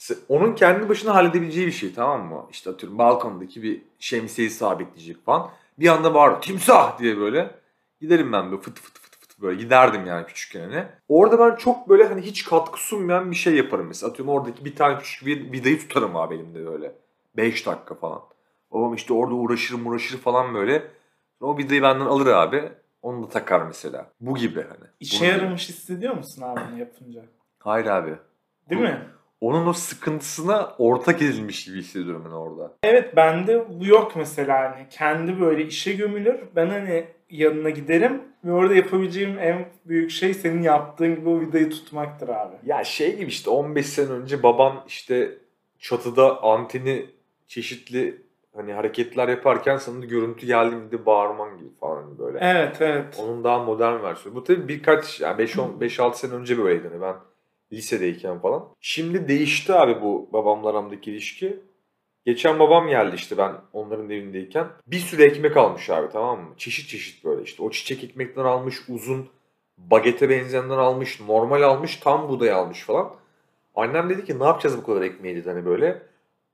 Mesela 0.00 0.20
onun 0.28 0.54
kendi 0.54 0.88
başına 0.88 1.14
halledebileceği 1.14 1.66
bir 1.66 1.72
şey 1.72 1.94
tamam 1.94 2.26
mı? 2.26 2.46
İşte 2.50 2.70
atıyorum 2.70 2.98
balkondaki 2.98 3.62
bir 3.62 3.82
şemsiyeyi 3.98 4.50
sabitleyecek 4.50 5.24
falan. 5.24 5.50
Bir 5.78 5.88
anda 5.88 6.14
bağırıyor 6.14 6.42
timsah 6.42 6.98
diye 6.98 7.18
böyle. 7.18 7.54
Giderim 8.00 8.32
ben 8.32 8.50
böyle 8.50 8.62
fıt 8.62 8.78
fıt 8.80 8.98
fıt 8.98 9.16
fıt 9.20 9.40
böyle 9.42 9.62
giderdim 9.62 10.06
yani 10.06 10.26
küçükken 10.26 10.60
hani. 10.60 10.84
Orada 11.08 11.38
ben 11.38 11.56
çok 11.56 11.88
böyle 11.88 12.04
hani 12.04 12.22
hiç 12.22 12.44
katkı 12.44 12.80
sunmayan 12.80 13.30
bir 13.30 13.36
şey 13.36 13.54
yaparım 13.54 13.86
mesela. 13.86 14.10
Atıyorum 14.12 14.34
oradaki 14.34 14.64
bir 14.64 14.76
tane 14.76 14.98
küçük 14.98 15.26
bir 15.26 15.52
vidayı 15.52 15.78
tutarım 15.80 16.16
abi 16.16 16.34
elimde 16.34 16.66
böyle. 16.66 16.92
5 17.36 17.66
dakika 17.66 17.94
falan. 17.94 18.22
Babam 18.72 18.94
işte 18.94 19.12
orada 19.12 19.34
uğraşır 19.34 19.84
uğraşır 19.86 20.18
falan 20.18 20.54
böyle. 20.54 20.82
O 21.40 21.58
vidayı 21.58 21.82
benden 21.82 22.06
alır 22.06 22.26
abi. 22.26 22.62
Onu 23.02 23.22
da 23.22 23.28
takar 23.28 23.62
mesela. 23.66 24.10
Bu 24.20 24.36
gibi 24.36 24.62
hani. 24.62 24.90
İşe 25.00 25.24
Bunu- 25.24 25.28
yaramış 25.32 25.68
hissediyor 25.68 26.14
musun 26.16 26.42
abi 26.42 26.60
bunu 26.70 26.78
yapınca? 26.80 27.20
Hayır 27.58 27.86
abi. 27.86 28.14
Değil 28.70 28.82
mi? 28.82 28.98
Onun 29.40 29.66
o 29.66 29.72
sıkıntısına 29.72 30.74
ortak 30.78 31.22
edilmiş 31.22 31.64
gibi 31.64 31.78
hissediyorum 31.78 32.22
ben 32.26 32.30
orada. 32.30 32.72
Evet 32.82 33.16
bende 33.16 33.80
bu 33.80 33.86
yok 33.86 34.12
mesela 34.16 34.70
hani 34.76 34.86
kendi 34.90 35.40
böyle 35.40 35.64
işe 35.66 35.92
gömülür. 35.92 36.40
Ben 36.56 36.66
hani 36.68 37.04
yanına 37.30 37.70
giderim 37.70 38.22
ve 38.44 38.52
orada 38.52 38.74
yapabileceğim 38.74 39.38
en 39.38 39.68
büyük 39.84 40.10
şey 40.10 40.34
senin 40.34 40.62
yaptığın 40.62 41.14
gibi 41.16 41.28
o 41.28 41.40
vidayı 41.40 41.70
tutmaktır 41.70 42.28
abi. 42.28 42.56
Ya 42.66 42.84
şey 42.84 43.16
gibi 43.16 43.28
işte 43.28 43.50
15 43.50 43.86
sene 43.86 44.08
önce 44.10 44.42
babam 44.42 44.84
işte 44.86 45.38
çatıda 45.78 46.42
anteni 46.42 47.06
çeşitli 47.46 48.22
hani 48.56 48.72
hareketler 48.72 49.28
yaparken 49.28 49.76
sana 49.76 50.04
görüntü 50.04 50.46
geldiğinde 50.46 51.06
bağırman 51.06 51.58
gibi 51.58 51.70
falan 51.80 52.18
böyle. 52.18 52.38
Evet 52.42 52.76
evet. 52.80 53.20
Onun 53.22 53.44
daha 53.44 53.64
modern 53.64 54.02
versiyonu. 54.02 54.36
Bu 54.36 54.44
tabii 54.44 54.68
birkaç 54.68 55.20
yani 55.20 55.42
5-6 55.42 56.14
sene 56.14 56.32
önce 56.32 56.58
böyleydi. 56.58 56.88
Hani 56.88 57.00
ben 57.00 57.16
lisedeyken 57.72 58.38
falan. 58.38 58.68
Şimdi 58.80 59.28
değişti 59.28 59.74
abi 59.74 60.02
bu 60.02 60.28
babamla 60.32 60.68
aramdaki 60.68 61.10
ilişki. 61.10 61.60
Geçen 62.26 62.58
babam 62.58 62.88
geldi 62.88 63.16
işte 63.16 63.38
ben 63.38 63.52
onların 63.72 64.10
evindeyken. 64.10 64.66
Bir 64.86 64.98
sürü 64.98 65.22
ekmek 65.22 65.56
almış 65.56 65.90
abi 65.90 66.08
tamam 66.12 66.40
mı? 66.40 66.48
Çeşit 66.56 66.88
çeşit 66.88 67.24
böyle 67.24 67.42
işte. 67.42 67.62
O 67.62 67.70
çiçek 67.70 68.04
ekmekten 68.04 68.44
almış 68.44 68.88
uzun 68.88 69.28
bagete 69.78 70.28
benzeyenden 70.28 70.78
almış, 70.78 71.20
normal 71.20 71.62
almış, 71.62 71.96
tam 71.96 72.28
buğday 72.28 72.50
almış 72.52 72.82
falan. 72.82 73.14
Annem 73.74 74.10
dedi 74.10 74.24
ki 74.24 74.38
ne 74.38 74.44
yapacağız 74.44 74.78
bu 74.78 74.86
kadar 74.86 75.02
ekmeği 75.02 75.36
dedi 75.36 75.48
hani 75.48 75.66
böyle. 75.66 76.02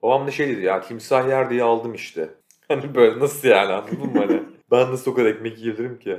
Babam 0.03 0.27
da 0.27 0.31
şey 0.31 0.49
dedi 0.49 0.63
ya 0.63 0.81
timsah 0.81 1.29
yer 1.29 1.51
diye 1.51 1.63
aldım 1.63 1.95
işte. 1.95 2.29
Hani 2.69 2.95
böyle 2.95 3.21
nasıl 3.21 3.49
yani 3.49 3.73
anladın 3.73 4.13
mı 4.13 4.19
hani? 4.27 4.43
Ben 4.71 4.93
nasıl 4.93 5.11
o 5.11 5.15
kadar 5.15 5.29
ekmek 5.29 5.59
yiyebilirim 5.59 5.99
ki? 5.99 6.17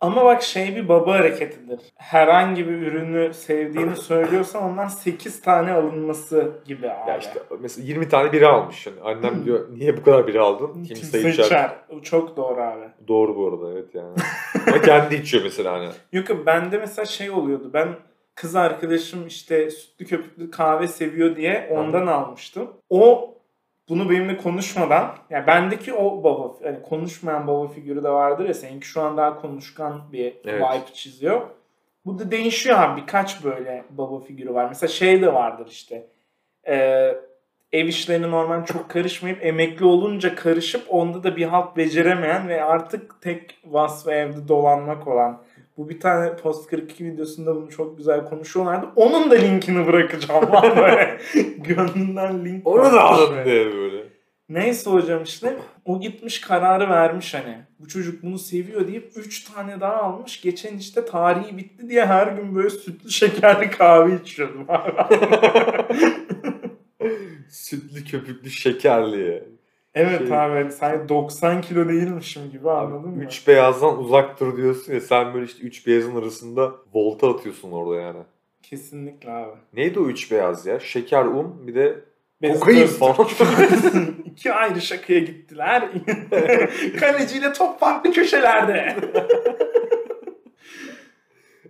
Ama 0.00 0.24
bak 0.24 0.42
şey 0.42 0.76
bir 0.76 0.88
baba 0.88 1.14
hareketidir. 1.14 1.80
Herhangi 1.96 2.68
bir 2.68 2.72
ürünü 2.72 3.34
sevdiğini 3.34 3.96
söylüyorsan 4.06 4.62
ondan 4.62 4.86
8 4.88 5.40
tane 5.40 5.72
alınması 5.72 6.52
gibi 6.64 6.90
abi. 6.90 7.10
Ya 7.10 7.18
işte 7.18 7.42
mesela 7.60 7.86
20 7.86 8.08
tane 8.08 8.32
bira 8.32 8.48
almış. 8.48 8.86
Yani 8.86 8.96
annem 9.04 9.44
diyor 9.44 9.66
niye 9.72 9.96
bu 9.96 10.02
kadar 10.02 10.26
bira 10.26 10.42
aldın? 10.42 10.84
Kimse, 10.84 11.30
içer. 11.30 11.44
içer. 11.44 11.70
Çok 12.02 12.36
doğru 12.36 12.60
abi. 12.60 12.84
Doğru 13.08 13.36
bu 13.36 13.48
arada 13.48 13.72
evet 13.72 13.94
yani. 13.94 14.14
Ama 14.66 14.80
kendi 14.80 15.14
içiyor 15.14 15.44
mesela 15.44 15.72
hani. 15.72 15.88
Yok 16.12 16.28
yok 16.28 16.46
bende 16.46 16.78
mesela 16.78 17.06
şey 17.06 17.30
oluyordu. 17.30 17.70
Ben 17.74 17.88
kız 18.36 18.56
arkadaşım 18.56 19.26
işte 19.26 19.70
sütlü 19.70 20.06
köpüklü 20.06 20.50
kahve 20.50 20.88
seviyor 20.88 21.36
diye 21.36 21.68
ondan 21.70 22.06
almıştım. 22.06 22.70
O 22.90 23.34
bunu 23.88 24.10
benimle 24.10 24.36
konuşmadan 24.36 25.14
yani 25.30 25.46
bendeki 25.46 25.94
o 25.94 26.24
baba 26.24 26.54
hani 26.62 26.82
konuşmayan 26.82 27.46
baba 27.46 27.68
figürü 27.68 28.04
de 28.04 28.08
vardır 28.08 28.48
ya 28.48 28.54
seninki 28.54 28.86
şu 28.86 29.02
an 29.02 29.16
daha 29.16 29.40
konuşkan 29.40 30.12
bir 30.12 30.34
Evet. 30.44 30.62
vibe 30.62 30.94
çiziyor. 30.94 31.42
Bu 32.04 32.18
da 32.18 32.30
değişiyor 32.30 32.78
abi 32.78 33.00
birkaç 33.00 33.44
böyle 33.44 33.84
baba 33.90 34.20
figürü 34.20 34.54
var. 34.54 34.66
Mesela 34.68 34.88
şey 34.88 35.22
de 35.22 35.34
vardır 35.34 35.66
işte. 35.70 36.06
Ee, 36.68 37.14
ev 37.72 37.86
işlerine 37.86 38.30
normal 38.30 38.64
çok 38.64 38.90
karışmayıp 38.90 39.44
emekli 39.44 39.84
olunca 39.84 40.34
karışıp 40.34 40.82
onda 40.88 41.22
da 41.22 41.36
bir 41.36 41.46
halt 41.46 41.76
beceremeyen 41.76 42.48
ve 42.48 42.64
artık 42.64 43.22
tek 43.22 43.58
vasfı 43.64 44.12
evde 44.12 44.48
dolanmak 44.48 45.08
olan. 45.08 45.42
Bu 45.76 45.88
bir 45.88 46.00
tane 46.00 46.36
Post 46.36 46.70
42 46.70 47.04
videosunda 47.04 47.56
bunu 47.56 47.70
çok 47.70 47.98
güzel 47.98 48.24
konuşuyorlardı. 48.24 48.86
Onun 48.96 49.30
da 49.30 49.34
linkini 49.34 49.86
bırakacağım 49.86 50.52
böyle. 50.76 51.18
Gönlünden 51.56 52.44
link 52.44 52.66
Onu 52.66 52.92
da 52.92 53.04
alın 53.04 53.44
diye 53.44 53.66
böyle. 53.66 54.02
Neyse 54.48 54.90
hocam 54.90 55.22
işte 55.22 55.56
o 55.84 56.00
gitmiş 56.00 56.40
kararı 56.40 56.90
vermiş 56.90 57.34
hani. 57.34 57.58
Bu 57.78 57.88
çocuk 57.88 58.22
bunu 58.22 58.38
seviyor 58.38 58.88
deyip 58.88 59.12
3 59.16 59.44
tane 59.44 59.80
daha 59.80 60.02
almış. 60.02 60.40
Geçen 60.40 60.76
işte 60.76 61.04
tarihi 61.04 61.56
bitti 61.56 61.88
diye 61.88 62.06
her 62.06 62.26
gün 62.26 62.56
böyle 62.56 62.70
sütlü 62.70 63.10
şekerli 63.10 63.70
kahve 63.70 64.14
içiyordum. 64.14 64.66
Sütlü 67.48 68.04
köpüklü 68.04 68.50
şekerli. 68.50 69.44
Evet 69.96 70.28
Şey- 70.28 70.38
abi 70.38 70.72
sanki 70.72 71.08
90 71.08 71.60
kilo 71.60 71.88
değilmişim 71.88 72.50
gibi 72.50 72.70
anladın 72.70 73.10
mı? 73.10 73.24
Üç 73.24 73.48
beyazdan 73.48 73.98
uzak 73.98 74.40
dur 74.40 74.56
diyorsun 74.56 74.92
ya 74.92 75.00
sen 75.00 75.34
böyle 75.34 75.46
işte 75.46 75.62
üç 75.62 75.86
beyazın 75.86 76.16
arasında 76.16 76.72
volta 76.94 77.30
atıyorsun 77.30 77.72
orada 77.72 78.00
yani. 78.00 78.18
Kesinlikle 78.62 79.30
abi. 79.30 79.56
Neydi 79.72 80.00
o 80.00 80.06
üç 80.06 80.32
beyaz 80.32 80.66
ya? 80.66 80.80
Şeker, 80.80 81.24
un 81.24 81.66
bir 81.66 81.74
de 81.74 82.04
Beyaz 82.42 82.60
kokain 82.60 82.86
falan. 82.86 83.16
İki 84.24 84.52
ayrı 84.52 84.80
şakaya 84.80 85.20
gittiler. 85.20 85.88
Kaleciyle 87.00 87.52
top 87.52 87.80
farklı 87.80 88.12
köşelerde. 88.12 88.96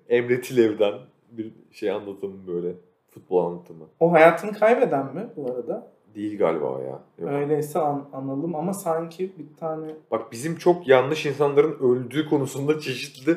Emre 0.08 0.40
Tilev'den 0.40 0.94
bir 1.30 1.52
şey 1.72 1.90
anlatımı 1.90 2.46
böyle. 2.46 2.74
Futbol 3.10 3.46
anlatımı. 3.46 3.84
O 4.00 4.12
hayatını 4.12 4.52
kaybeden 4.52 5.14
mi 5.14 5.26
bu 5.36 5.52
arada? 5.52 5.95
Değil 6.16 6.38
galiba 6.38 6.66
ya. 6.66 6.98
Yok. 7.18 7.32
Öyleyse 7.32 7.78
an- 7.78 8.08
analım 8.12 8.54
ama 8.54 8.72
sanki 8.74 9.32
bir 9.38 9.56
tane 9.60 9.86
Bak 10.10 10.32
bizim 10.32 10.56
çok 10.56 10.88
yanlış 10.88 11.26
insanların 11.26 11.76
öldüğü 11.80 12.28
konusunda 12.28 12.80
çeşitli 12.80 13.30
e, 13.32 13.36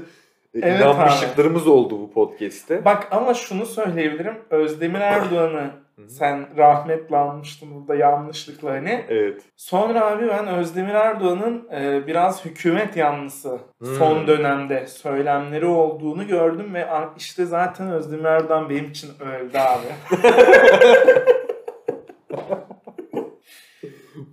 Evet 0.54 0.82
inanmışlıklarımız 0.82 1.68
oldu 1.68 2.00
bu 2.00 2.12
podcast'te. 2.12 2.86
Bak 2.86 3.08
ama 3.12 3.34
şunu 3.34 3.66
söyleyebilirim. 3.66 4.34
Özdemir 4.50 5.00
Erdoğan'ı 5.00 5.70
sen 6.08 6.58
rahmetle 6.58 7.18
anmıştın 7.18 7.70
burada 7.76 7.96
yanlışlıkla 7.96 8.72
hani. 8.72 9.06
Evet. 9.10 9.42
Sonra 9.58 10.06
abi 10.08 10.28
ben 10.28 10.48
Özdemir 10.48 10.94
Erdoğan'ın 10.94 11.68
e, 11.74 12.08
biraz 12.08 12.46
hükümet 12.46 12.98
yanlısı 12.98 13.58
Hmm. 13.80 13.96
son 13.96 14.28
dönemde 14.28 14.88
söylemleri 14.88 15.66
olduğunu 15.66 16.28
gördüm 16.28 16.74
ve 16.74 16.88
işte 17.18 17.46
zaten 17.46 17.92
Özdemir 17.92 18.24
Erdoğan 18.26 18.70
benim 18.70 18.86
için 18.86 19.10
öldü 19.20 19.58
abi. 19.58 19.86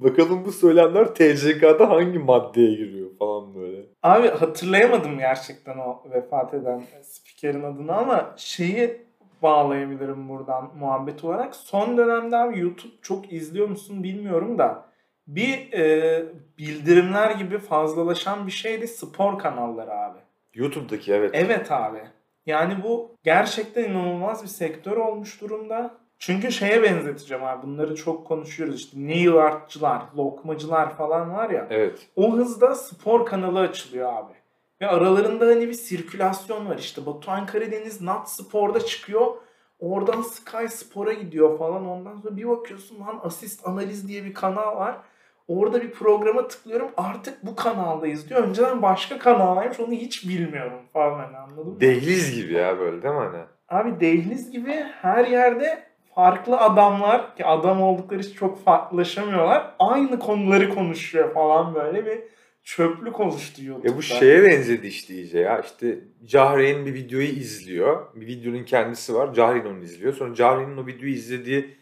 Bakalım 0.07 0.45
bu 0.45 0.53
söylemler 0.53 1.15
TCK'da 1.15 1.91
hangi 1.91 2.19
maddeye 2.19 2.75
giriyor 2.75 3.11
falan 3.19 3.55
böyle. 3.55 3.83
Abi 4.03 4.29
hatırlayamadım 4.29 5.19
gerçekten 5.19 5.79
o 5.79 6.03
vefat 6.11 6.55
eden 6.55 6.83
spikerin 7.03 7.63
adını 7.63 7.97
ama 7.97 8.35
şeyi 8.37 9.01
bağlayabilirim 9.43 10.29
buradan 10.29 10.71
muhabbet 10.79 11.25
olarak. 11.25 11.57
Son 11.57 11.97
dönemde 11.97 12.37
abi 12.37 12.61
YouTube 12.61 12.93
çok 13.03 13.33
izliyor 13.33 13.69
musun 13.69 14.03
bilmiyorum 14.03 14.59
da 14.59 14.85
bir 15.27 15.73
e, 15.73 16.25
bildirimler 16.59 17.31
gibi 17.31 17.59
fazlalaşan 17.59 18.47
bir 18.47 18.53
şeydi 18.53 18.89
spor 18.89 19.39
kanalları 19.39 19.93
abi. 19.93 20.19
YouTube'daki 20.55 21.13
evet. 21.13 21.31
Evet 21.35 21.73
abi. 21.73 22.01
Yani 22.47 22.83
bu 22.83 23.17
gerçekten 23.25 23.85
inanılmaz 23.85 24.43
bir 24.43 24.49
sektör 24.49 24.97
olmuş 24.97 25.41
durumda. 25.41 26.06
Çünkü 26.19 26.53
şeye 26.53 26.83
benzeteceğim 26.83 27.45
abi. 27.45 27.67
Bunları 27.67 27.95
çok 27.95 28.27
konuşuyoruz 28.27 28.77
işte. 28.77 29.07
Nail 29.07 29.35
artçılar, 29.35 30.03
lokmacılar 30.17 30.97
falan 30.97 31.35
var 31.35 31.51
ya. 31.51 31.67
Evet. 31.71 32.09
O 32.17 32.37
hızda 32.37 32.75
spor 32.75 33.27
kanalı 33.27 33.61
açılıyor 33.61 34.13
abi. 34.13 34.33
Ve 34.81 34.87
aralarında 34.87 35.47
hani 35.47 35.69
bir 35.69 35.73
sirkülasyon 35.73 36.69
var 36.69 36.79
işte. 36.79 37.07
Batuhan 37.07 37.47
Karadeniz 37.47 38.01
Nat 38.01 38.31
Spor'da 38.31 38.81
çıkıyor. 38.81 39.27
Oradan 39.81 40.23
Sky 40.23 40.67
Spor'a 40.69 41.13
gidiyor 41.13 41.59
falan. 41.59 41.87
Ondan 41.89 42.17
sonra 42.21 42.37
bir 42.37 42.49
bakıyorsun 42.49 43.01
lan 43.01 43.21
asist 43.23 43.67
analiz 43.69 44.09
diye 44.09 44.25
bir 44.25 44.35
kanal 44.35 44.77
var. 44.77 44.97
Orada 45.49 45.83
bir 45.83 45.91
programa 45.91 46.49
tıklıyorum. 46.49 46.89
Artık 46.97 47.47
bu 47.47 47.57
kanaldayız 47.57 48.29
diyor. 48.29 48.43
Önceden 48.43 48.83
başka 48.83 49.19
kanaldaymış 49.19 49.81
onu 49.81 49.93
hiç 49.93 50.29
bilmiyorum 50.29 50.79
falan 50.93 51.19
hani 51.19 51.37
anladın 51.37 51.69
mı? 51.73 51.81
Dehliz 51.81 52.35
gibi 52.35 52.53
ya 52.53 52.79
böyle 52.79 53.03
değil 53.03 53.15
mi 53.15 53.21
hani? 53.21 53.45
Abi 53.69 54.01
dehliz 54.01 54.51
gibi 54.51 54.73
her 55.03 55.25
yerde 55.25 55.86
farklı 56.17 56.61
adamlar 56.61 57.37
ki 57.37 57.45
adam 57.45 57.83
oldukları 57.83 58.21
için 58.21 58.35
çok 58.35 58.65
farklılaşamıyorlar. 58.65 59.75
Aynı 59.79 60.19
konuları 60.19 60.75
konuşuyor 60.75 61.35
falan 61.35 61.75
böyle 61.75 62.07
bir 62.07 62.19
çöplük 62.65 63.21
oluştu 63.21 63.65
YouTube'da. 63.65 63.91
Ya 63.93 63.97
bu 63.97 64.03
şeye 64.03 64.43
benzedi 64.43 64.87
işte 64.87 65.15
iyice 65.15 65.39
ya. 65.39 65.61
İşte 65.61 65.99
Cahre'nin 66.25 66.87
bir 66.87 66.95
videoyu 66.95 67.27
izliyor. 67.27 68.07
Bir 68.15 68.27
videonun 68.27 68.65
kendisi 68.65 69.15
var. 69.15 69.35
Cahre'nin 69.35 69.65
onu 69.65 69.83
izliyor. 69.83 70.13
Sonra 70.13 70.35
Cahre'nin 70.35 70.77
o 70.77 70.87
videoyu 70.87 71.15
izlediği 71.15 71.77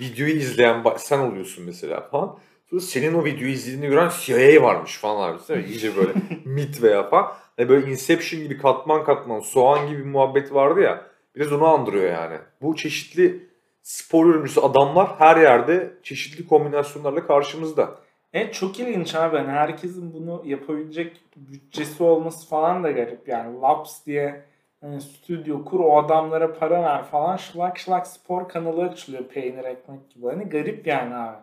videoyu 0.00 0.32
izleyen 0.32 0.84
sen 0.96 1.18
oluyorsun 1.18 1.64
mesela 1.64 2.00
falan. 2.00 2.38
Sonra 2.70 2.80
senin 2.80 3.14
o 3.14 3.24
videoyu 3.24 3.52
izlediğini 3.52 3.86
gören 3.86 4.10
CIA 4.20 4.62
varmış 4.62 4.98
falan 4.98 5.32
abi. 5.32 5.38
Değil 5.48 5.60
mi? 5.60 5.66
İyice 5.66 5.96
böyle 5.96 6.12
mit 6.44 6.82
veya 6.82 7.08
falan. 7.08 7.32
Hani 7.56 7.68
böyle 7.68 7.90
Inception 7.90 8.42
gibi 8.42 8.58
katman 8.58 9.04
katman 9.04 9.40
soğan 9.40 9.88
gibi 9.88 10.04
muhabbet 10.04 10.54
vardı 10.54 10.80
ya. 10.80 11.06
Biraz 11.36 11.52
onu 11.52 11.66
andırıyor 11.66 12.12
yani. 12.12 12.38
Bu 12.62 12.76
çeşitli 12.76 13.51
spor 13.82 14.26
yorumcusu 14.26 14.64
adamlar 14.64 15.08
her 15.18 15.36
yerde 15.36 15.92
çeşitli 16.02 16.46
kombinasyonlarla 16.46 17.26
karşımızda. 17.26 17.98
Evet 18.32 18.54
çok 18.54 18.80
ilginç 18.80 19.14
abi. 19.14 19.36
Yani 19.36 19.50
herkesin 19.50 20.14
bunu 20.14 20.42
yapabilecek 20.44 21.20
bütçesi 21.36 22.02
olması 22.02 22.48
falan 22.48 22.84
da 22.84 22.90
garip. 22.90 23.28
Yani 23.28 23.60
Labs 23.60 24.06
diye 24.06 24.44
hani 24.80 25.00
stüdyo 25.00 25.64
kur 25.64 25.80
o 25.80 25.98
adamlara 25.98 26.58
para 26.58 26.82
ver 26.82 27.04
falan 27.04 27.36
şılak 27.36 27.78
şılak 27.78 28.06
spor 28.06 28.48
kanalı 28.48 28.82
açılıyor 28.82 29.24
peynir 29.24 29.64
ekmek 29.64 30.10
gibi. 30.10 30.26
Hani 30.26 30.44
garip 30.44 30.86
yani 30.86 31.14
abi. 31.14 31.36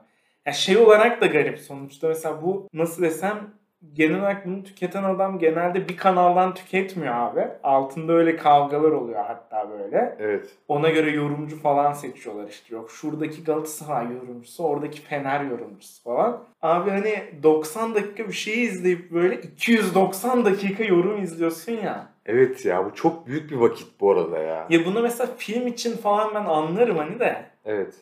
Ya 0.45 0.53
şey 0.53 0.77
olarak 0.77 1.21
da 1.21 1.25
garip 1.25 1.59
sonuçta 1.59 2.07
mesela 2.07 2.41
bu 2.43 2.67
nasıl 2.73 3.03
desem 3.03 3.53
genel 3.93 4.19
olarak 4.19 4.45
bunu 4.45 4.63
tüketen 4.63 5.03
adam 5.03 5.39
genelde 5.39 5.89
bir 5.89 5.97
kanaldan 5.97 6.53
tüketmiyor 6.53 7.15
abi. 7.15 7.47
Altında 7.63 8.13
öyle 8.13 8.35
kavgalar 8.35 8.91
oluyor 8.91 9.25
hatta 9.25 9.69
böyle. 9.69 10.15
Evet. 10.19 10.49
Ona 10.67 10.89
göre 10.89 11.11
yorumcu 11.11 11.59
falan 11.61 11.93
seçiyorlar 11.93 12.47
işte. 12.47 12.75
Yok 12.75 12.91
şuradaki 12.91 13.43
Galatasaray 13.43 14.13
yorumcusu, 14.13 14.63
oradaki 14.63 15.01
Fener 15.01 15.41
yorumcusu 15.41 16.03
falan. 16.03 16.43
Abi 16.61 16.89
hani 16.89 17.23
90 17.43 17.95
dakika 17.95 18.27
bir 18.27 18.33
şeyi 18.33 18.69
izleyip 18.69 19.11
böyle 19.11 19.41
290 19.41 20.45
dakika 20.45 20.83
yorum 20.83 21.23
izliyorsun 21.23 21.71
ya. 21.71 22.07
Evet 22.25 22.65
ya 22.65 22.85
bu 22.85 22.95
çok 22.95 23.27
büyük 23.27 23.51
bir 23.51 23.55
vakit 23.55 23.87
bu 24.01 24.11
arada 24.11 24.39
ya. 24.39 24.67
Ya 24.69 24.85
bunu 24.85 25.01
mesela 25.01 25.29
film 25.37 25.67
için 25.67 25.97
falan 25.97 26.35
ben 26.35 26.45
anlarım 26.45 26.97
hani 26.97 27.19
de. 27.19 27.45
Evet. 27.65 27.93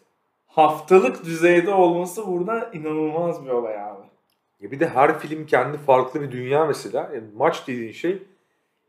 Haftalık 0.48 1.26
düzeyde 1.26 1.74
olması 1.74 2.28
burada 2.28 2.70
inanılmaz 2.74 3.46
bir 3.46 3.50
olay 3.50 3.82
abi. 3.82 3.97
Ya 4.60 4.72
bir 4.72 4.80
de 4.80 4.88
her 4.88 5.20
film 5.20 5.46
kendi 5.46 5.78
farklı 5.78 6.22
bir 6.22 6.32
dünya 6.32 6.66
mesela. 6.66 7.12
Yani 7.14 7.24
maç 7.36 7.68
dediğin 7.68 7.92
şey 7.92 8.24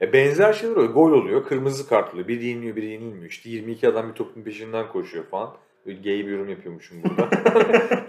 ya 0.01 0.13
benzer 0.13 0.53
şeyler 0.53 0.77
oluyor. 0.77 0.93
Gol 0.93 1.13
oluyor, 1.13 1.45
kırmızı 1.45 1.89
kart 1.89 2.15
oluyor. 2.15 2.29
Biri 2.29 2.47
yeniliyor, 2.47 2.77
biri 2.77 2.87
yenilmiyor. 2.87 3.31
İşte 3.31 3.51
22 3.51 3.89
adam 3.89 4.09
bir 4.09 4.15
topun 4.15 4.43
peşinden 4.43 4.89
koşuyor 4.89 5.25
falan. 5.25 5.55
Böyle 5.87 6.01
gay 6.01 6.27
bir 6.27 6.33
yorum 6.33 6.49
yapıyormuşum 6.49 7.03
burada. 7.03 7.29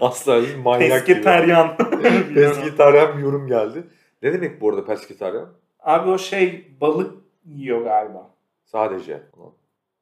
Asla 0.00 0.42
değil, 0.42 0.58
manyak 0.58 1.06
gibi. 1.06 1.16
Pesketeryan. 1.16 1.76
Biliyorum. 2.02 2.34
Pesketaryen 2.34 3.18
bir 3.18 3.22
yorum 3.22 3.46
geldi. 3.46 3.82
Ne 4.22 4.32
demek 4.32 4.60
bu 4.60 4.70
arada 4.70 4.84
pesketaryen? 4.84 5.46
abi 5.82 6.10
o 6.10 6.18
şey 6.18 6.68
balık 6.80 7.14
yiyor 7.44 7.84
galiba. 7.84 8.30
Sadece. 8.64 9.22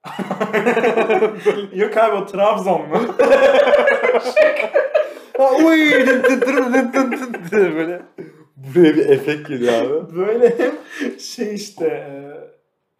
Yok 1.73 1.97
abi 1.97 2.17
o 2.17 2.27
Trabzonlu. 2.27 3.15
Ha, 5.39 5.51
uy, 5.55 6.07
dın 6.07 6.23
dın 6.23 6.41
dın 6.41 6.73
dın 6.75 6.93
dın 6.93 7.13
dın 7.13 7.35
dın 7.53 7.77
böyle. 7.77 8.03
Buraya 8.57 8.97
bir 8.97 9.09
efekt 9.09 9.49
geliyor 9.49 9.73
abi. 9.83 10.17
böyle 10.17 10.55
hem 10.59 10.73
şey 11.19 11.55
işte 11.55 11.87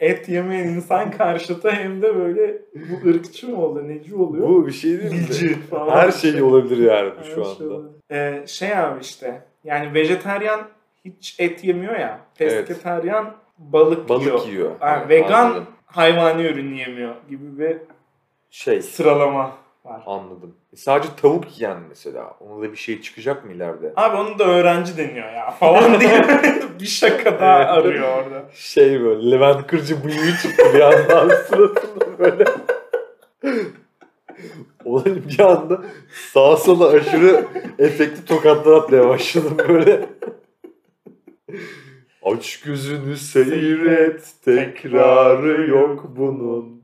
e, 0.01 0.07
et 0.07 0.29
yemeyen 0.29 0.69
insan 0.69 1.11
karşıtı 1.11 1.71
hem 1.71 2.03
de 2.03 2.17
böyle 2.17 2.59
bu 2.75 3.09
ırkçı 3.09 3.49
mı 3.49 3.65
oluyor, 3.65 3.89
neci 3.89 4.15
oluyor? 4.15 4.49
Bu 4.49 4.67
bir 4.67 4.73
şey 4.73 4.91
değil 5.01 5.13
mi? 5.13 5.57
Falan. 5.71 5.97
Her 5.97 6.11
şey 6.11 6.43
olabilir 6.43 6.77
yani 6.91 7.11
Her 7.19 7.25
şu 7.25 7.35
şey 7.35 7.45
anda. 7.67 7.75
oluyor. 7.75 7.91
E, 8.11 8.47
şey 8.47 8.79
abi 8.79 9.01
işte 9.01 9.41
yani 9.65 9.95
vejeteryan 9.95 10.61
hiç 11.05 11.37
et 11.41 11.65
yemiyor 11.65 11.97
ya. 11.99 12.21
Evet. 12.41 12.67
Pesketeryan 12.69 13.35
balık, 13.59 14.11
yiyor. 14.11 14.33
Balık 14.35 14.49
yiyor. 14.49 14.71
Ha, 14.81 14.97
Evet, 15.01 15.09
vegan 15.11 15.47
anladım. 15.47 15.67
hayvani 15.87 16.43
ürün 16.43 16.75
yemiyor 16.75 17.15
gibi 17.31 17.59
bir 17.59 17.77
Şey 18.51 18.83
sıralama 18.83 19.57
var. 19.89 20.03
anladım. 20.07 20.55
E 20.73 20.77
sadece 20.77 21.09
tavuk 21.23 21.59
yiyen 21.61 21.79
mesela. 21.89 22.37
Ona 22.41 22.63
da 22.63 22.73
bir 22.73 22.77
şey 22.77 23.01
çıkacak 23.01 23.45
mı 23.45 23.53
ileride? 23.53 23.93
Abi 23.97 24.17
onu 24.17 24.39
da 24.39 24.45
öğrenci 24.45 24.97
deniyor 24.97 25.33
ya 25.33 25.51
falan 25.51 26.01
diye 26.01 26.25
bir 26.81 26.87
şaka 26.87 27.41
daha 27.41 27.59
Evet. 27.63 27.69
arıyor 27.71 28.19
orada. 28.25 28.45
Şey 28.55 29.01
böyle 29.05 29.31
Levent 29.31 29.67
Kırcı 29.67 30.05
bıyığı 30.05 30.33
çıktı 30.43 30.65
bir 30.75 30.81
anda 30.81 31.37
sırasında 31.49 32.19
böyle. 32.19 32.45
Olayın 34.85 35.25
bir 35.29 35.39
anda 35.41 35.83
sağa 36.33 36.57
sola 36.57 36.89
aşırı 36.89 37.45
efekli 37.79 38.25
tokatlar 38.25 38.73
atmaya 38.77 39.09
başladım 39.09 39.57
böyle. 39.69 40.07
Aç 42.23 42.61
gözünü 42.61 43.17
seyret 43.17 44.33
tekrarı 44.45 45.69
yok 45.71 46.05
bunun. 46.17 46.78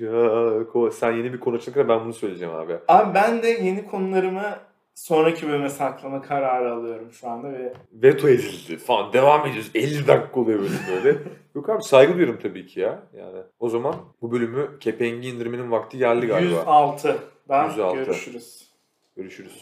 Olacak 0.00 0.76
o. 0.76 0.90
Sen 0.90 1.12
yeni 1.12 1.32
bir 1.32 1.40
konu 1.40 1.60
kadar 1.60 1.88
ben 1.88 2.00
bunu 2.04 2.12
söyleyeceğim 2.12 2.54
abi. 2.54 2.76
Abi 2.88 3.14
ben 3.14 3.42
de 3.42 3.48
yeni 3.48 3.86
konularımı 3.86 4.58
sonraki 4.94 5.48
bölüme 5.48 5.68
saklama 5.68 6.22
kararı 6.22 6.72
alıyorum 6.72 7.12
şu 7.12 7.28
anda 7.28 7.52
ve 7.52 7.72
Veto 7.92 8.28
edildi 8.28 8.76
falan 8.76 9.12
devam 9.12 9.46
ediyoruz. 9.46 9.70
50 9.74 10.06
dakika 10.06 10.40
oluyor 10.40 10.58
bölüm 10.58 10.80
böyle. 10.88 11.18
Yok 11.54 11.70
abi 11.70 11.82
saygı 11.82 12.14
duyuyorum 12.14 12.38
tabii 12.42 12.66
ki 12.66 12.80
ya. 12.80 13.02
Yani 13.16 13.38
o 13.58 13.68
zaman 13.68 13.94
bu 14.22 14.32
bölümü 14.32 14.78
kepengi 14.80 15.28
indirmenin 15.28 15.70
vakti 15.70 15.98
geldi 15.98 16.26
galiba. 16.26 16.54
106'da 16.54 17.66
106. 17.66 17.96
görüşürüz. 18.04 18.72
Görüşürüz. 19.16 19.52